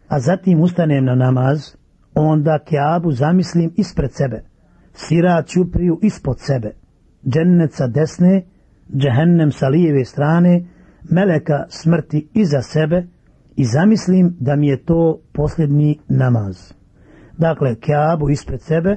[0.09, 1.77] a zatim ustanem na namaz,
[2.15, 4.43] onda keabu zamislim ispred sebe,
[4.93, 6.73] sirat ćupriju ispod sebe,
[7.27, 8.43] džennet sa desne,
[8.97, 10.65] džehennem sa lijeve strane,
[11.05, 13.07] meleka smrti iza sebe
[13.57, 16.73] i zamislim da mi je to posljednji namaz.
[17.39, 18.97] Dakle, Keabu ispred sebe,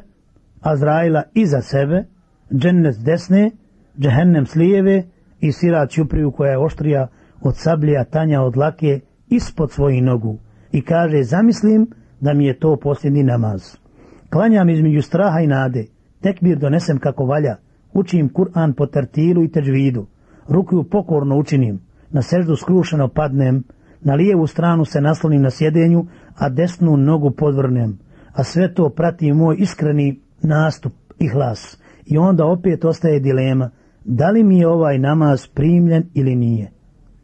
[0.62, 2.06] Azraila iza sebe,
[2.54, 3.52] džennet desne,
[4.00, 5.04] džehennem s lijeve
[5.39, 7.08] i sira Ćupriju koja je oštrija
[7.42, 10.38] od sablija tanja od lake ispod svojih nogu.
[10.72, 11.88] I kaže zamislim
[12.22, 13.76] da mi je to posljednji namaz.
[14.30, 15.86] Klanjam između straha i nade,
[16.22, 17.56] tekbir donesem kako valja,
[17.94, 20.06] učim Kur'an po tertilu i teđvidu,
[20.48, 21.80] rukuju pokorno učinim,
[22.13, 23.63] na seždu skrušeno padnem,
[24.02, 27.99] na lijevu stranu se naslonim na sjedenju, a desnu nogu podvrnem,
[28.34, 31.78] a sve to prati moj iskreni nastup i hlas.
[32.06, 33.69] I onda opet ostaje dilema,
[34.06, 36.71] da li mi je ovaj namaz primljen ili nije.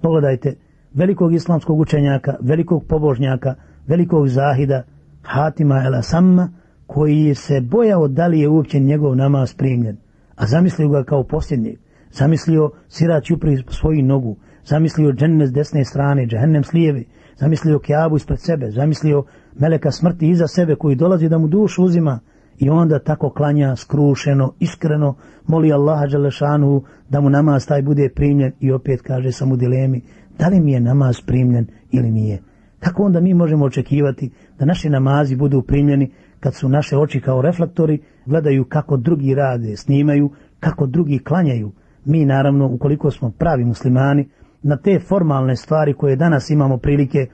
[0.01, 0.55] Pogledajte,
[0.93, 3.55] velikog islamskog učenjaka, velikog pobožnjaka,
[3.87, 4.83] velikog zahida,
[5.21, 6.49] Hatima el Asamma,
[6.87, 9.97] koji se bojao da li je uopće njegov namaz primljen,
[10.35, 11.75] a zamislio ga kao posljednjeg,
[12.11, 14.37] zamislio sirać upri svoju nogu,
[14.69, 17.03] zamislio dženne s desne strane, džehennem s lijeve,
[17.39, 19.23] zamislio kjabu ispred sebe, zamislio
[19.59, 22.19] meleka smrti iza sebe koji dolazi da mu dušu uzima
[22.57, 25.15] i onda tako klanja skrušeno, iskreno,
[25.47, 30.01] moli Allaha Đelešanu da mu namaz taj bude primljen i opet kaže sam u dilemi
[30.39, 32.41] da li mi je namaz primljen ili nije.
[32.79, 37.41] Kako onda mi možemo očekivati da naši namazi budu primljeni kad su naše oči kao
[37.41, 40.29] reflektori, gledaju kako drugi rade, snimaju,
[40.59, 41.71] kako drugi klanjaju.
[42.05, 44.29] Mi naravno, ukoliko smo pravi muslimani,
[44.61, 47.27] na te formalne stvari koje danas imamo prilike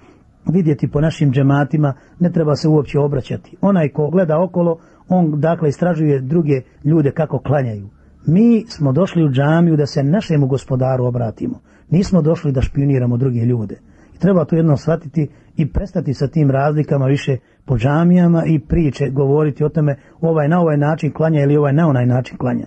[0.51, 3.57] vidjeti po našim džematima, ne treba se uopće obraćati.
[3.61, 4.77] Onaj ko gleda okolo,
[5.09, 7.89] on dakle istražuje druge ljude kako klanjaju.
[8.27, 11.59] Mi smo došli u džamiju da se našemu gospodaru obratimo.
[11.89, 13.79] Nismo došli da špioniramo druge ljude.
[14.15, 19.09] I treba to jedno shvatiti i prestati sa tim razlikama više po džamijama i priče
[19.09, 22.65] govoriti o tome ovaj na ovaj način klanja ili ovaj na onaj način klanja.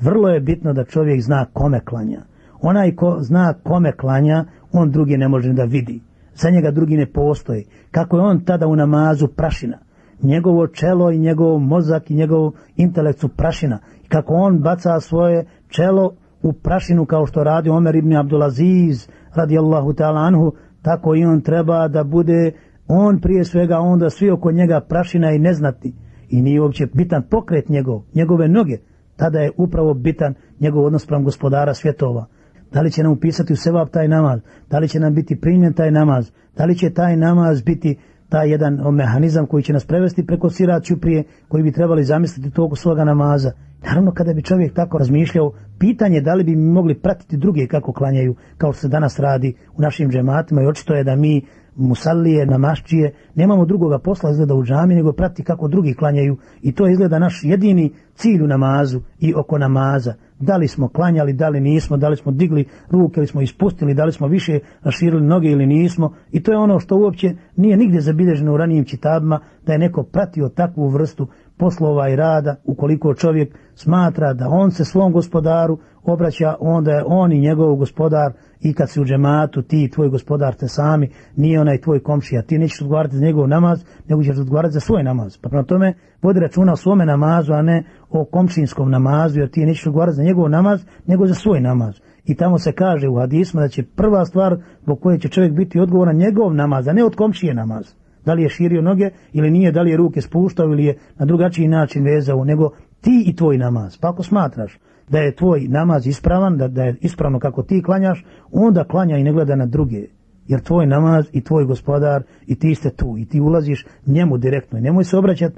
[0.00, 2.20] Vrlo je bitno da čovjek zna kome klanja.
[2.62, 6.00] Onaj ko zna kome klanja, on drugi ne može da vidi.
[6.34, 7.64] Za njega drugi ne postoji.
[7.90, 9.78] Kako je on tada u namazu prašina.
[10.22, 13.78] njegovo čelo i njegov mozak i njegov intelekt su prašina.
[14.04, 19.92] I kako on baca svoje čelo u prašinu kao što radi Omer ibn Abdulaziz radijallahu
[19.92, 22.52] ta'ala anhu, tako i on treba da bude
[22.88, 25.94] on prije svega onda svi oko njega prašina i neznati
[26.28, 28.76] i nije uopće bitan pokret njegov, njegove noge,
[29.16, 32.26] tada je upravo bitan njegov odnos prema gospodara svjetova.
[32.72, 35.72] Da li će nam upisati u sevap taj namaz, da li će nam biti primjen
[35.72, 37.96] taj namaz, da li će taj namaz biti
[38.28, 42.76] taj jedan mehanizam koji će nas prevesti preko siraću prije koji bi trebali zamisliti toku
[42.76, 43.52] svoga namaza.
[43.84, 48.34] Naravno kada bi čovjek tako razmišljao, pitanje da li bi mogli pratiti druge kako klanjaju,
[48.58, 51.42] kao što se danas radi u našim džematima i očito je da mi
[51.76, 56.88] musallije, namaščije, nemamo drugoga posla izgleda u džami, nego prati kako drugi klanjaju i to
[56.88, 60.14] izgleda naš jedini cilj u namazu i oko namaza.
[60.40, 63.94] Da li smo klanjali, da li nismo, da li smo digli ruke ili smo ispustili,
[63.94, 66.14] da li smo više raširili noge ili nismo.
[66.32, 70.02] I to je ono što uopće nije nigdje zabilježeno u ranijim čitabima da je neko
[70.02, 71.26] pratio takvu vrstu
[71.60, 77.32] poslova i rada ukoliko čovjek smatra da on se svom gospodaru obraća, onda je on
[77.32, 81.60] i njegov gospodar i kad si u džematu, ti i tvoj gospodar te sami, nije
[81.60, 85.36] onaj tvoj komšija, ti nećeš odgovarati za njegov namaz, nego ćeš odgovarati za svoj namaz.
[85.36, 89.66] Pa prema tome, vodi računa o svome namazu, a ne o komšinskom namazu, jer ti
[89.66, 91.94] nećeš odgovarati za njegov namaz, nego za svoj namaz.
[92.24, 95.80] I tamo se kaže u hadismu da će prva stvar zbog koje će čovjek biti
[95.80, 97.99] odgovoran njegov namaz, a ne od komšije namaz.
[98.24, 101.26] Da li je širio noge ili nije, da li je ruke spuštao ili je na
[101.26, 103.98] drugačiji način vezao, nego ti i tvoj namaz.
[103.98, 104.78] Pa ako smatraš
[105.08, 109.24] da je tvoj namaz ispravan, da, da je ispravno kako ti klanjaš, onda klanja i
[109.24, 110.04] ne gleda na druge.
[110.46, 114.78] Jer tvoj namaz i tvoj gospodar i ti ste tu i ti ulaziš njemu direktno
[114.78, 115.56] i nemoj se obraćati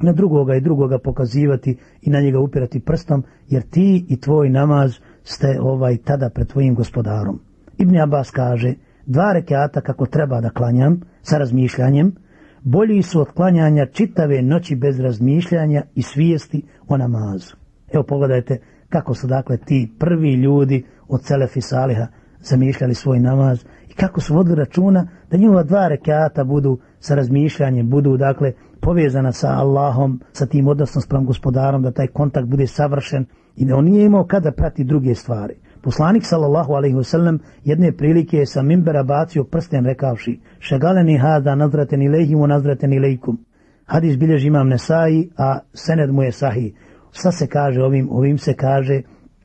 [0.00, 4.94] na drugoga i drugoga pokazivati i na njega upirati prstom, jer ti i tvoj namaz
[5.22, 7.40] ste ovaj tada pred tvojim gospodarom.
[7.78, 8.74] Ibn Abbas kaže,
[9.06, 12.14] dva rekata kako treba da klanjam sa razmišljanjem,
[12.62, 17.56] bolji su od klanjanja čitave noći bez razmišljanja i svijesti o namazu.
[17.92, 22.06] Evo pogledajte kako su dakle ti prvi ljudi od Selefi Saliha
[22.40, 27.90] zamišljali svoj namaz i kako su vodili računa da njihova dva rekata budu sa razmišljanjem,
[27.90, 33.24] budu dakle povezana sa Allahom, sa tim odnosnom sprem gospodarom, da taj kontakt bude savršen
[33.56, 35.54] i da on nije imao kada prati druge stvari.
[35.86, 42.02] Poslanik sallallahu alaihi wasallam jedne prilike je sa mimbera bacio prsten rekavši šegaleni hada nazraten
[42.02, 43.38] ilaihi mu nazraten ilaikum.
[43.84, 46.72] Hadis bilježi imam Nesai, a sened mu je sahih.
[47.12, 48.08] Šta se kaže ovim?
[48.10, 49.02] Ovim se kaže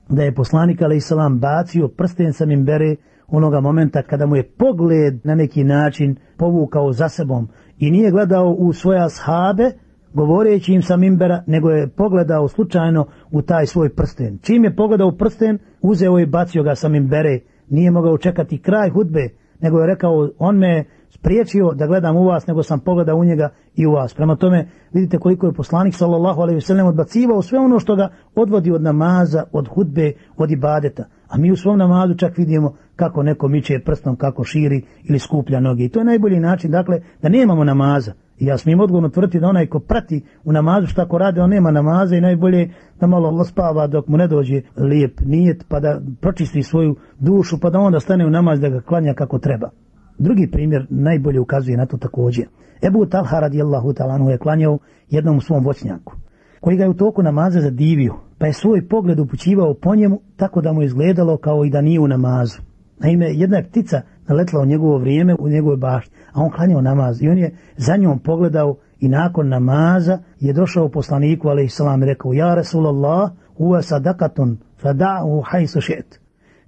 [0.09, 1.11] da je poslanik a.s.
[1.39, 2.95] bacio prsten sa mimbere
[3.27, 8.49] onoga momenta kada mu je pogled na neki način povukao za sebom i nije gledao
[8.49, 9.71] u svoja shabe
[10.13, 14.37] govoreći im sa mimbera, nego je pogledao slučajno u taj svoj prsten.
[14.41, 18.61] Čim je pogledao u prsten, uzeo je i bacio ga sa mimbere, nije mogao čekati
[18.61, 23.17] kraj hudbe, nego je rekao, on me spriječio da gledam u vas, nego sam pogledao
[23.17, 24.13] u njega i u vas.
[24.13, 28.09] Prema tome, vidite koliko je poslanik sallallahu alejhi ve sellem odbacivao sve ono što ga
[28.35, 31.05] odvodi od namaza, od hudbe, od ibadeta.
[31.27, 35.59] A mi u svom namazu čak vidimo kako neko miče prstom, kako širi ili skuplja
[35.59, 35.83] noge.
[35.83, 38.13] I to je najbolji način, dakle, da nemamo namaza.
[38.41, 41.49] I ja smijem odgovorno tvrti da onaj ko prati u namazu šta ko rade, on
[41.49, 46.01] nema namaza i najbolje da malo spava dok mu ne dođe lijep nijet, pa da
[46.21, 49.69] pročisti svoju dušu, pa da onda stane u namaz da ga klanja kako treba.
[50.17, 52.45] Drugi primjer najbolje ukazuje na to također.
[52.87, 54.77] Ebu Talha radijallahu talanu je klanjao
[55.09, 56.13] jednom svom voćnjaku,
[56.61, 60.61] koji ga je u toku namaza zadivio, pa je svoj pogled upućivao po njemu tako
[60.61, 62.61] da mu izgledalo kao i da nije u namazu.
[62.99, 67.21] Naime, jedna je ptica naletla u njegovo vrijeme u njegove bašti, a on klanjao namaz
[67.21, 72.03] i on je za njom pogledao i nakon namaza je došao poslaniku, ali i salam,
[72.03, 76.21] rekao, ja Rasulallah, uva sadakatun, fada'u hajsu šet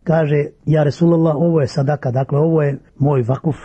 [0.03, 3.55] kaže, ja rasulullah ovo je sadaka, dakle ovo je moj vakuf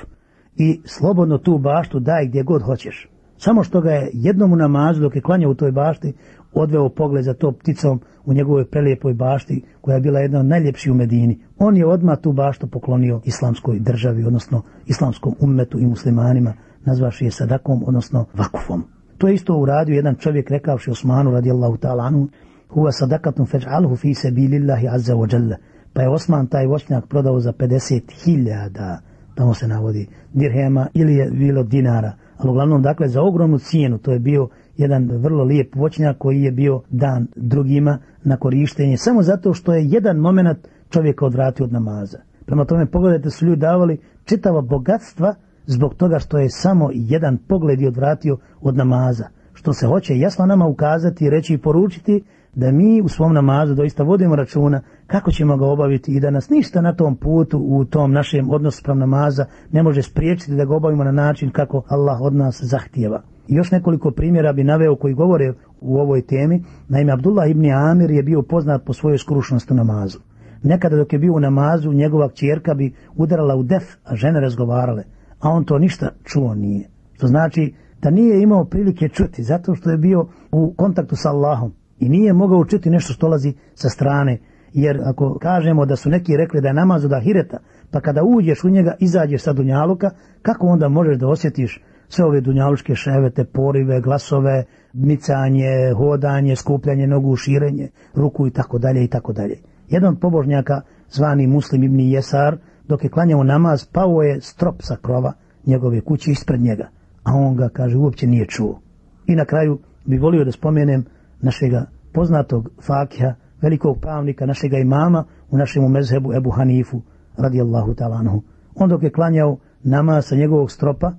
[0.56, 3.08] i slobodno tu baštu daj gdje god hoćeš.
[3.36, 6.14] Samo što ga je jednom u namazu dok je klanjao u toj bašti,
[6.52, 10.92] odveo pogled za to pticom u njegovoj prelijepoj bašti koja je bila jedna od najljepših
[10.92, 11.38] u Medini.
[11.58, 16.52] On je odmah tu baštu poklonio islamskoj državi, odnosno islamskom ummetu i muslimanima,
[16.84, 18.84] nazvaši je sadakom, odnosno vakufom.
[19.18, 22.28] To je isto uradio jedan čovjek rekavši Osmanu radijallahu ta'ala anu,
[22.68, 25.56] huva sadakatun feđ'alhu fi sabilillahi azza wa jalla
[25.92, 28.98] pa je Osman taj voćnjak prodao za 50.000
[29.34, 34.12] tamo se navodi dirhema ili je bilo dinara ali uglavnom dakle za ogromnu cijenu to
[34.12, 39.54] je bio jedan vrlo lijep voćnjak koji je bio dan drugima na korištenje samo zato
[39.54, 40.58] što je jedan moment
[40.90, 45.34] čovjeka odvratio od namaza prema tome pogledajte su ljudi davali čitava bogatstva
[45.66, 50.46] zbog toga što je samo jedan pogled i odvratio od namaza što se hoće jasno
[50.46, 52.24] nama ukazati reći i poručiti
[52.54, 56.50] da mi u svom namazu doista vodimo računa kako ćemo ga obaviti i da nas
[56.50, 60.76] ništa na tom putu u tom našem odnosu sprem namaza ne može spriječiti da ga
[60.76, 63.22] obavimo na način kako Allah od nas zahtijeva.
[63.48, 66.64] Još nekoliko primjera bi naveo koji govore u ovoj temi.
[66.88, 70.18] Naime, Abdullah ibn Amir je bio poznat po svojoj skrušnosti namazu.
[70.62, 75.02] Nekada dok je bio u namazu, njegova čjerka bi udarala u def, a žene razgovarale,
[75.40, 76.88] a on to ništa čuo nije.
[77.20, 81.72] To znači da nije imao prilike čuti, zato što je bio u kontaktu sa Allahom
[81.98, 84.38] i nije mogao čuti nešto što lazi sa strane.
[84.72, 87.58] Jer ako kažemo da su neki rekli da je namaz od ahireta,
[87.90, 90.10] pa kada uđeš u njega, izađeš sa dunjaluka,
[90.42, 97.36] kako onda možeš da osjetiš sve ove dunjalučke ševete, porive, glasove, micanje, hodanje, skupljanje nogu,
[97.36, 99.58] širenje, ruku i tako dalje i tako dalje.
[99.88, 100.80] Jedan pobožnjaka,
[101.10, 102.56] zvani Muslim ibn Jesar,
[102.88, 105.32] dok je klanjao namaz, pao je strop sa krova
[105.66, 106.88] njegove kuće ispred njega,
[107.22, 108.80] a on ga, kaže, uopće nije čuo.
[109.26, 111.04] I na kraju bi volio da spomenem
[111.40, 117.00] našega poznatog fakija, velikog pravnika, našega imama u našem mezhebu Ebu Hanifu,
[117.36, 118.42] radijallahu talanhu.
[118.74, 121.12] On dok je klanjao namaz sa njegovog stropa,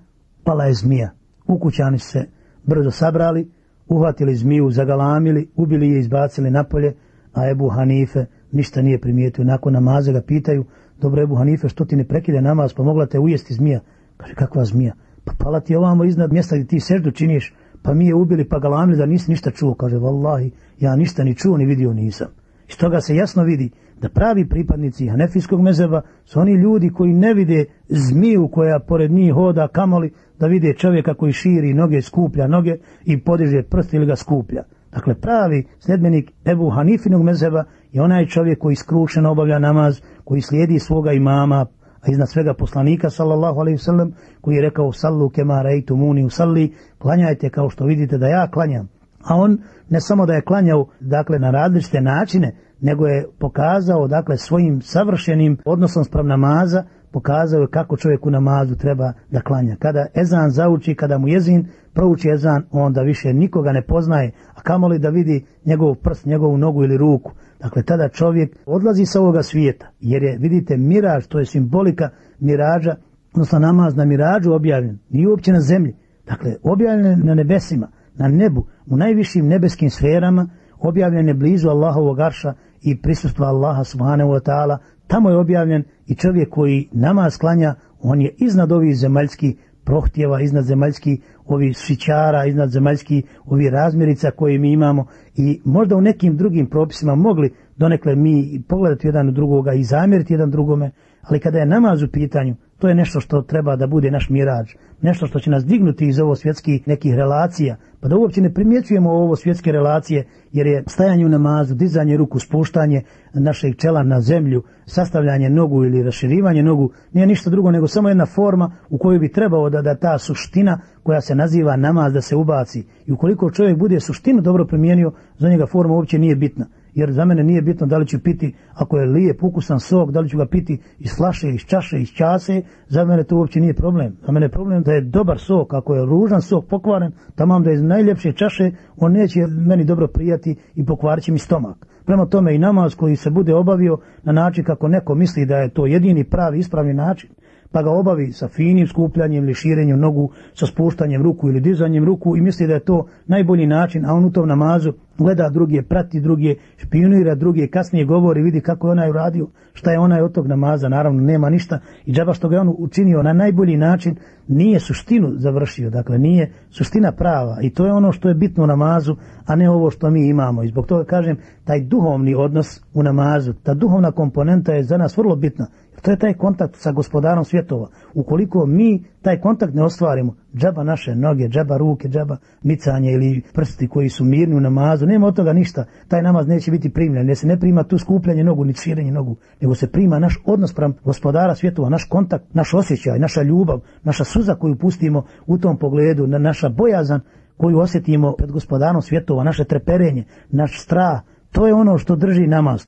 [0.43, 1.09] pala je zmija.
[1.47, 2.25] Ukućani se
[2.63, 3.51] brzo sabrali,
[3.87, 6.93] uhvatili zmiju, zagalamili, ubili je i izbacili napolje,
[7.33, 9.43] a Ebu Hanife ništa nije primijetio.
[9.43, 10.65] Nakon namaza ga pitaju,
[11.01, 13.79] dobro Ebu Hanife, što ti ne prekide namaz, pa mogla te ujesti zmija?
[14.17, 14.93] Kaže, kakva zmija?
[15.25, 18.59] Pa pala ti ovamo iznad mjesta gdje ti seždu činiš, pa mi je ubili, pa
[18.59, 19.73] galamili da nisi ništa čuo.
[19.73, 22.27] Kaže, vallahi, ja ništa ni čuo, ni vidio nisam.
[22.69, 23.71] Iz toga se jasno vidi
[24.01, 29.33] da pravi pripadnici Hanefijskog mezeba su oni ljudi koji ne vide zmiju koja pored njih
[29.33, 34.15] hoda kamoli da vide čovjeka koji širi noge, skuplja noge i podiže prst ili ga
[34.15, 34.63] skuplja.
[34.91, 40.79] Dakle, pravi sljedbenik Ebu Hanifinog mezeba je onaj čovjek koji skrušeno obavlja namaz, koji slijedi
[40.79, 41.65] svoga imama,
[42.01, 44.11] a iznad svega poslanika sallallahu alaihi sallam,
[44.41, 48.51] koji je rekao sallu kema rejtu muni u salli, klanjajte kao što vidite da ja
[48.51, 48.89] klanjam.
[49.23, 49.57] A on
[49.89, 55.57] ne samo da je klanjao dakle na različite načine, nego je pokazao dakle svojim savršenim
[55.65, 59.75] odnosom sprem namaza, pokazao je kako čovjek u namazu treba da klanja.
[59.79, 64.99] Kada ezan zauči, kada mu jezin prouči ezan, onda više nikoga ne poznaje, a kamoli
[64.99, 67.31] da vidi njegov prst, njegovu nogu ili ruku.
[67.59, 72.95] Dakle, tada čovjek odlazi sa ovoga svijeta, jer je, vidite, miraž, to je simbolika miraža,
[73.33, 75.95] odnosno namaz na miražu objavljen, nije uopće na zemlji,
[76.25, 80.49] dakle, objavljen na nebesima, na nebu, u najvišim nebeskim sferama,
[80.79, 86.15] objavljen je blizu Allahovog arša i prisustva Allaha subhanahu wa ta'ala, tamo je objavljen i
[86.15, 92.69] čovjek koji namaz klanja, on je iznad ovih zemaljski prohtjeva, iznad zemaljski ovi šićara, iznad
[92.69, 95.05] zemaljski ovi razmirica koje mi imamo.
[95.35, 100.33] I možda u nekim drugim propisima mogli donekle mi pogledati jedan u drugoga i zamjeriti
[100.33, 100.91] jedan drugome,
[101.21, 104.67] ali kada je namaz u pitanju, to je nešto što treba da bude naš mirađ,
[105.01, 109.11] nešto što će nas dignuti iz ovo svjetskih nekih relacija, pa da uopće ne primjećujemo
[109.11, 113.01] ovo svjetske relacije, jer je stajanje u namazu, dizanje ruku, spuštanje
[113.33, 118.25] našeg čela na zemlju, sastavljanje nogu ili raširivanje nogu, nije ništa drugo nego samo jedna
[118.25, 122.35] forma u kojoj bi trebao da, da ta suština koja se naziva namaz da se
[122.35, 122.85] ubaci.
[123.05, 127.25] I ukoliko čovjek bude suštinu dobro primijenio, za njega forma uopće nije bitna jer za
[127.25, 130.37] mene nije bitno da li ću piti ako je lijep ukusan sok, da li ću
[130.37, 134.17] ga piti iz flaše, iz čaše, iz čase, za mene to uopće nije problem.
[134.25, 137.69] Za mene je problem da je dobar sok, ako je ružan sok pokvaren, tamam da
[137.69, 141.87] je iz najljepše čaše, on neće meni dobro prijati i pokvarit će mi stomak.
[142.05, 145.69] Prema tome i namaz koji se bude obavio na način kako neko misli da je
[145.69, 147.29] to jedini pravi ispravni način,
[147.71, 152.37] pa ga obavi sa finim skupljanjem ili širenjem nogu, sa spuštanjem ruku ili dizanjem ruku
[152.37, 156.19] i misli da je to najbolji način, a on u tom namazu gleda druge, prati
[156.19, 160.47] druge, špionira druge, kasnije govori, vidi kako je onaj uradio, šta je onaj od tog
[160.47, 161.79] namaza, naravno nema ništa.
[162.05, 164.15] I džaba što ga on učinio na najbolji način,
[164.47, 167.57] nije suštinu završio, dakle nije suština prava.
[167.61, 169.15] I to je ono što je bitno u namazu,
[169.45, 170.63] a ne ovo što mi imamo.
[170.63, 175.17] I zbog toga kažem, taj duhovni odnos u namazu, ta duhovna komponenta je za nas
[175.17, 175.67] vrlo bitna.
[175.99, 177.87] Pa to je taj kontakt sa gospodarom svjetova.
[178.13, 183.87] Ukoliko mi taj kontakt ne ostvarimo, džaba naše noge, džaba ruke, džaba micanje ili prsti
[183.87, 185.85] koji su mirni u namazu, nema od toga ništa.
[186.07, 187.25] Taj namaz neće biti primljen.
[187.25, 190.73] Ne se ne prima tu skupljanje nogu, ni širenje nogu, nego se prima naš odnos
[190.73, 195.77] pram gospodara svjetova, naš kontakt, naš osjećaj, naša ljubav, naša suza koju pustimo u tom
[195.77, 197.21] pogledu, na naša bojazan
[197.57, 201.21] koju osjetimo pred gospodarom svjetova, naše treperenje, naš strah,
[201.51, 202.85] to je ono što drži namaz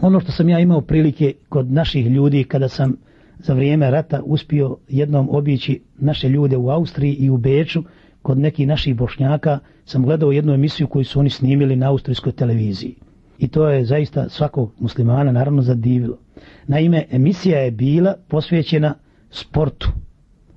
[0.00, 2.96] ono što sam ja imao prilike kod naših ljudi kada sam
[3.38, 7.82] za vrijeme rata uspio jednom obići naše ljude u Austriji i u Beču
[8.22, 12.94] kod nekih naših bošnjaka sam gledao jednu emisiju koju su oni snimili na austrijskoj televiziji.
[13.38, 16.18] I to je zaista svakog muslimana naravno zadivilo.
[16.66, 18.94] Naime emisija je bila posvećena
[19.30, 19.88] sportu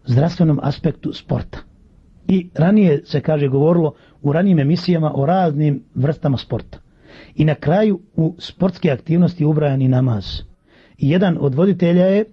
[0.06, 1.60] zdravstvenom aspektu sporta.
[2.28, 6.78] I ranije se kaže govorilo u ranijim emisijama o raznim vrstama sporta.
[7.36, 10.26] I na kraju u sportske aktivnosti ubrajan i namaz.
[10.98, 12.26] I jedan od voditelja je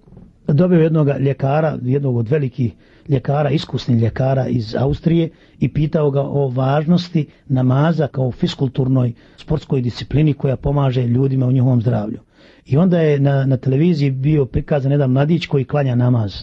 [0.49, 2.72] dobio jednog ljekara, jednog od velikih
[3.09, 10.33] ljekara, iskusnih ljekara iz Austrije i pitao ga o važnosti namaza kao fiskulturnoj sportskoj disciplini
[10.33, 12.18] koja pomaže ljudima u njihovom zdravlju.
[12.66, 16.35] I onda je na, na televiziji bio prikazan jedan mladić koji klanja namaz.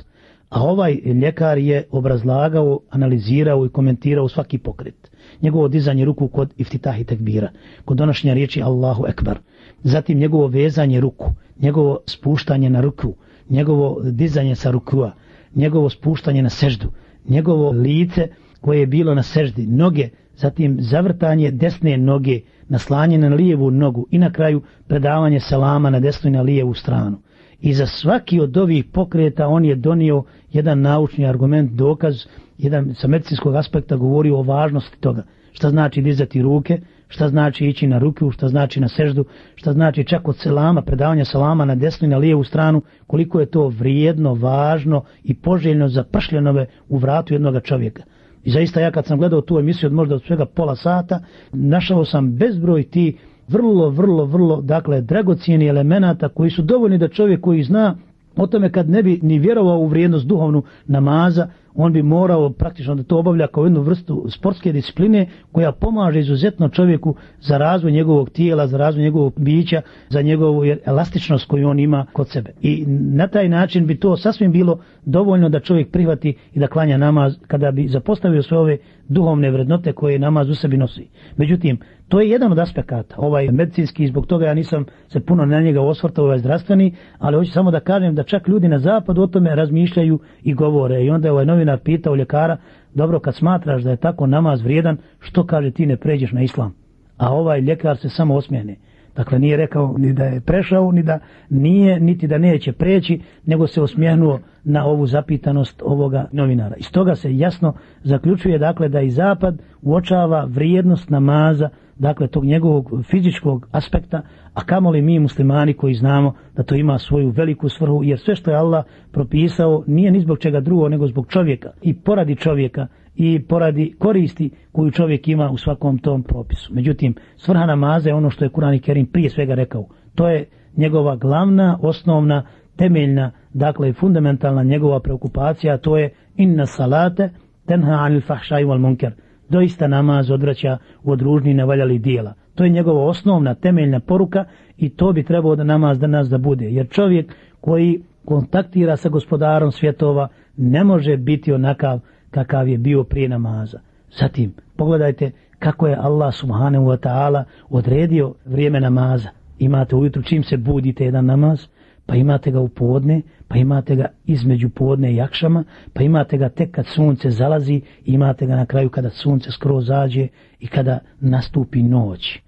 [0.49, 5.03] A ovaj ljekar je obrazlagao, analizirao i komentirao svaki pokret.
[5.41, 7.49] Njegovo dizanje ruku kod iftitahi tekbira,
[7.86, 9.39] kod donošenja riječi Allahu Ekber.
[9.84, 13.13] Zatim njegovo vezanje ruku, njegovo spuštanje na ruku,
[13.49, 15.11] njegovo dizanje sa rukua,
[15.55, 16.91] njegovo spuštanje na seždu,
[17.27, 18.27] njegovo lice
[18.61, 24.17] koje je bilo na seždi, noge, zatim zavrtanje desne noge, naslanje na lijevu nogu i
[24.17, 27.17] na kraju predavanje salama na desnu i na lijevu stranu.
[27.61, 32.25] I za svaki od ovih pokreta on je donio jedan naučni argument, dokaz,
[32.58, 35.24] jedan sa medicinskog aspekta govorio o važnosti toga.
[35.51, 39.26] Šta znači dizati ruke, šta znači ići na ruku, šta znači na seždu,
[39.56, 43.45] šta znači čak od selama, predavanja salama na desnu i na lijevu stranu, koliko je
[43.45, 48.04] to vrijedno, važno i poželjno za pršljenove u vratu jednog čovjeka.
[48.43, 51.20] I zaista ja kad sam gledao tu emisiju od možda od svega pola sata,
[51.51, 57.41] našao sam bezbroj ti vrlo, vrlo, vrlo, dakle, dragocijeni elemenata koji su dovoljni da čovjek
[57.41, 57.95] koji zna
[58.36, 62.95] o tome kad ne bi ni vjerovao u vrijednost duhovnu namaza, on bi morao praktično
[62.95, 68.30] da to obavlja kao jednu vrstu sportske discipline koja pomaže izuzetno čovjeku za razvoj njegovog
[68.30, 72.51] tijela, za razvoj njegovog bića, za njegovu elastičnost koju on ima kod sebe.
[72.61, 76.97] I na taj način bi to sasvim bilo dovoljno da čovjek prihvati i da klanja
[76.97, 81.07] namaz kada bi zapostavio sve ove duhovne vrednote koje namaz u sebi nosi.
[81.38, 85.61] Međutim, to je jedan od aspekata, ovaj medicinski, zbog toga ja nisam se puno na
[85.61, 89.28] njega osvrtao, ovaj zdravstveni, ali hoću samo da kažem da čak ljudi na zapadu o
[89.28, 91.03] tome razmišljaju i govore.
[91.03, 92.57] I onda je ovaj novinar pitao ljekara,
[92.93, 96.74] dobro, kad smatraš da je tako namaz vrijedan, što kaže ti ne pređeš na islam?
[97.18, 98.76] A ovaj ljekar se samo osmijene.
[99.16, 103.68] Dakle, nije rekao ni da je prešao, ni da nije, niti da neće preći, nego
[103.68, 106.76] se osmijehnuo na ovu zapitanost ovoga novinara.
[106.76, 112.91] Iz toga se jasno zaključuje, dakle, da i Zapad uočava vrijednost namaza, dakle, tog njegovog
[113.03, 114.21] fizičkog aspekta,
[114.53, 118.51] a kamoli mi muslimani koji znamo da to ima svoju veliku svrhu, jer sve što
[118.51, 123.41] je Allah propisao nije ni zbog čega drugo, nego zbog čovjeka i poradi čovjeka i
[123.41, 126.73] poradi koristi koju čovjek ima u svakom tom propisu.
[126.73, 129.85] Međutim, svrha namaza je ono što je Kurani Kerim prije svega rekao.
[130.15, 130.45] To je
[130.77, 132.43] njegova glavna, osnovna,
[132.75, 137.29] temeljna, dakle i fundamentalna njegova preokupacija, to je inna salate
[137.65, 139.13] tenha anil fahšaj wal munker.
[139.54, 142.34] Doista namaz odvraća od ružnih nevaljali dijela.
[142.56, 144.45] To je njegova osnovna, temeljna poruka
[144.78, 146.66] i to bi trebao da namaz da nas da bude.
[146.66, 150.28] Jer čovjek koji kontaktira sa gospodarom svjetova
[150.58, 151.99] ne može biti onakav
[152.32, 153.80] kakav je bio prije namaza.
[154.20, 159.30] Zatim, pogledajte kako je Allah subhanahu wa ta'ala odredio vrijeme namaza.
[159.60, 161.68] Imate ujutru čim se budite jedan namaz,
[162.06, 166.49] pa imate ga u podne, pa imate ga između podne i jakšama, pa imate ga
[166.49, 170.28] tek kad sunce zalazi, imate ga na kraju kada sunce skroz zađe
[170.60, 172.39] i kada nastupi noć.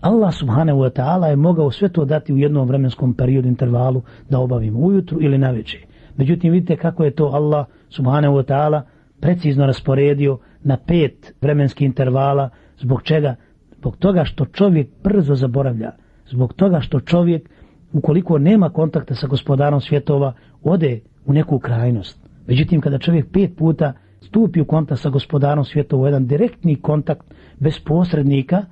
[0.00, 4.38] Allah subhanahu wa ta'ala je mogao sve to dati u jednom vremenskom periodu intervalu da
[4.38, 5.80] obavimo ujutru ili na večer.
[6.16, 8.82] Međutim, vidite kako je to Allah subhanahu wa ta'ala
[9.20, 13.34] precizno rasporedio na pet vremenskih intervala, zbog čega?
[13.78, 15.90] Zbog toga što čovjek brzo zaboravlja,
[16.26, 17.50] zbog toga što čovjek,
[17.92, 20.32] ukoliko nema kontakta sa gospodarom svjetova,
[20.62, 22.28] ode u neku krajnost.
[22.46, 27.74] Međutim, kada čovjek pet puta stupi u kontakt sa gospodarom svjetova, jedan direktni kontakt bez
[27.86, 28.64] posrednika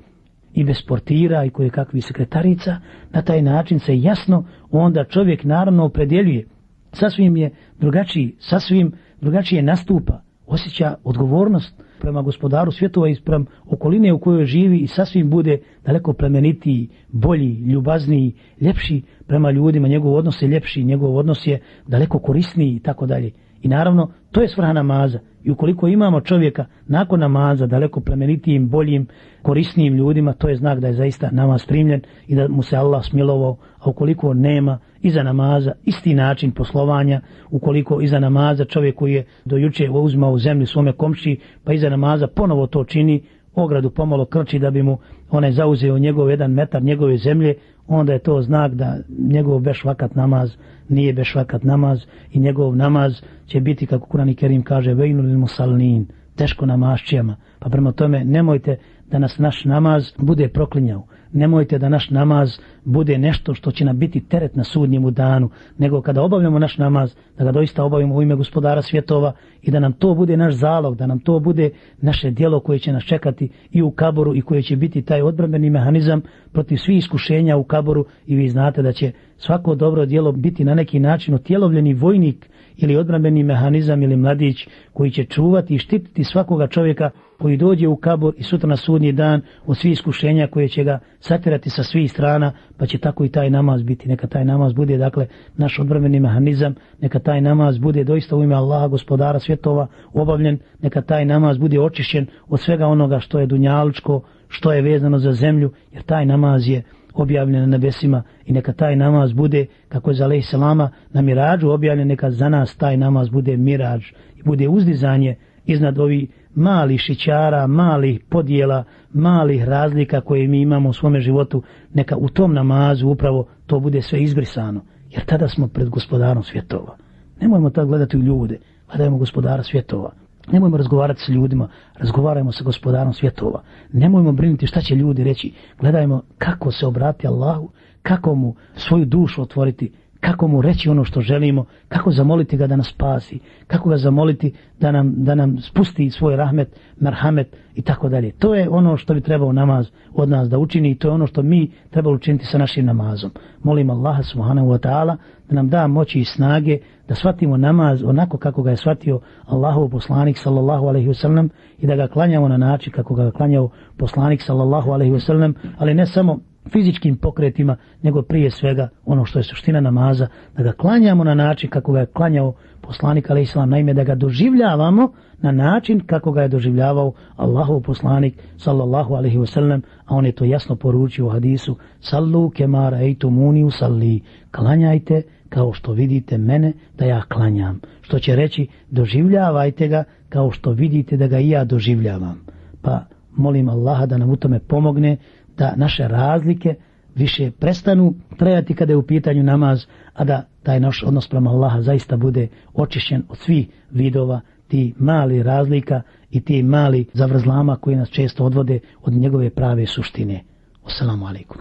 [0.54, 2.76] i bez portira i koje kakvi sekretarica,
[3.10, 6.46] na taj način se jasno onda čovjek naravno opredjeljuje.
[6.92, 14.18] Sasvim je drugačiji, sasvim drugačije nastupa osjeća odgovornost prema gospodaru svjetova i sprem okoline u
[14.18, 20.48] kojoj živi i sasvim bude daleko plemenitiji, bolji, ljubazniji, ljepši prema ljudima, njegov odnos je
[20.48, 23.30] ljepši, njegov odnos je daleko korisniji i tako dalje.
[23.62, 25.18] I naravno, to je svrha namaza.
[25.44, 29.06] I ukoliko imamo čovjeka nakon namaza daleko plemenitijim, boljim,
[29.42, 33.04] korisnijim ljudima, to je znak da je zaista namaz primljen i da mu se Allah
[33.04, 39.24] smilovao, a ukoliko nema iza namaza isti način poslovanja, ukoliko iza namaza čovjek koji je
[39.44, 43.22] do juče uzmao u zemlju svome komši, pa iza namaza ponovo to čini,
[43.54, 44.98] ogradu pomalo krči da bi mu
[45.30, 47.54] onaj zauzeo njegov jedan metar njegove zemlje,
[47.88, 50.56] onda je to znak da njegov bešvakat namaz
[50.88, 51.98] nije bešvakat namaz
[52.32, 53.12] i njegov namaz
[53.46, 57.36] će biti, kako Kurani Kerim kaže, vejnu ili musalnin, teško namašćijama.
[57.58, 58.76] Pa prema tome nemojte
[59.10, 61.06] da nas naš namaz bude proklinjao.
[61.32, 66.02] nemojte da naš namaz bude nešto što će nam biti teret na sudnjemu danu, nego
[66.02, 69.32] kada obavljamo naš namaz, da ga doista obavimo u ime gospodara svjetova
[69.62, 71.70] i da nam to bude naš zalog, da nam to bude
[72.00, 75.70] naše dijelo koje će nas čekati i u kaboru i koje će biti taj odbrambeni
[75.70, 76.20] mehanizam
[76.52, 80.74] protiv svih iskušenja u kaboru i vi znate da će svako dobro dijelo biti na
[80.74, 86.66] neki način otjelovljeni vojnik ili odbrambeni mehanizam ili mladić koji će čuvati i štititi svakoga
[86.66, 90.84] čovjeka koji dođe u kabor i sutra na sudnji dan od svih iskušenja koje će
[90.84, 94.08] ga satirati sa svih strana, pa će tako i taj namaz biti.
[94.08, 98.54] Neka taj namaz bude, dakle, naš odbrambeni mehanizam, neka taj namaz bude doista u ime
[98.54, 104.22] Allaha, gospodara svjetova, obavljen, neka taj namaz bude očišćen od svega onoga što je dunjaličko,
[104.48, 106.82] što je vezano za zemlju, jer taj namaz je
[107.14, 108.22] objavljen na nebesima.
[108.44, 112.48] I neka taj namaz bude, kako je za lej salama, na mirađu objavljen, neka za
[112.48, 114.02] nas taj namaz bude mirađ
[114.36, 120.92] i bude uzdizanje iznad ovih malih šićara, malih podjela, malih razlika koje mi imamo u
[120.92, 121.62] svome životu,
[121.94, 124.80] neka u tom namazu upravo to bude sve izbrisano,
[125.10, 126.96] jer tada smo pred gospodarom svjetova.
[127.40, 130.12] Nemojmo tad gledati u ljude, gledajmo gospodara svjetova.
[130.52, 133.62] Nemojmo razgovarati s ljudima, razgovarajmo sa gospodarom svjetova.
[133.92, 135.52] Nemojmo brinuti šta će ljudi reći.
[135.80, 137.70] Gledajmo kako se obrati Allahu,
[138.02, 142.76] kako mu svoju dušu otvoriti, kako mu reći ono što želimo, kako zamoliti ga da
[142.76, 148.08] nas spasi, kako ga zamoliti da nam, da nam spusti svoj rahmet, merhamet i tako
[148.08, 148.30] dalje.
[148.30, 151.26] To je ono što bi trebao namaz od nas da učini i to je ono
[151.26, 153.30] što mi trebamo učiniti sa našim namazom.
[153.62, 155.16] Molim Allaha subhanahu wa ta'ala
[155.48, 159.88] da nam da moći i snage da shvatimo namaz onako kako ga je shvatio Allahov
[159.88, 161.48] poslanik sallallahu alaihi wasallam
[161.78, 166.06] i da ga klanjamo na način kako ga klanjao poslanik sallallahu alaihi wasallam, ali ne
[166.06, 166.38] samo
[166.72, 171.70] fizičkim pokretima, nego prije svega ono što je suština namaza, da ga klanjamo na način
[171.70, 175.12] kako ga je klanjao poslanik alaih sallam, naime da ga doživljavamo
[175.42, 180.44] na način kako ga je doživljavao Allahov poslanik sallallahu alaihi wasallam, a on je to
[180.44, 187.04] jasno poručio u hadisu, sallu kemara ejtu muni usalli, klanjajte kao što vidite mene da
[187.04, 192.40] ja klanjam, što će reći doživljavajte ga kao što vidite da ga i ja doživljavam.
[192.82, 193.04] Pa
[193.36, 195.16] molim Allaha da nam u tome pomogne,
[195.58, 196.74] da naše razlike
[197.14, 201.80] više prestanu trajati kada je u pitanju namaz, a da taj naš odnos prema Allaha
[201.80, 208.08] zaista bude očišćen od svih vidova ti mali razlika i ti mali zavrzlama koji nas
[208.08, 210.44] često odvode od njegove prave suštine.
[210.84, 211.54] Assalamu alaikum.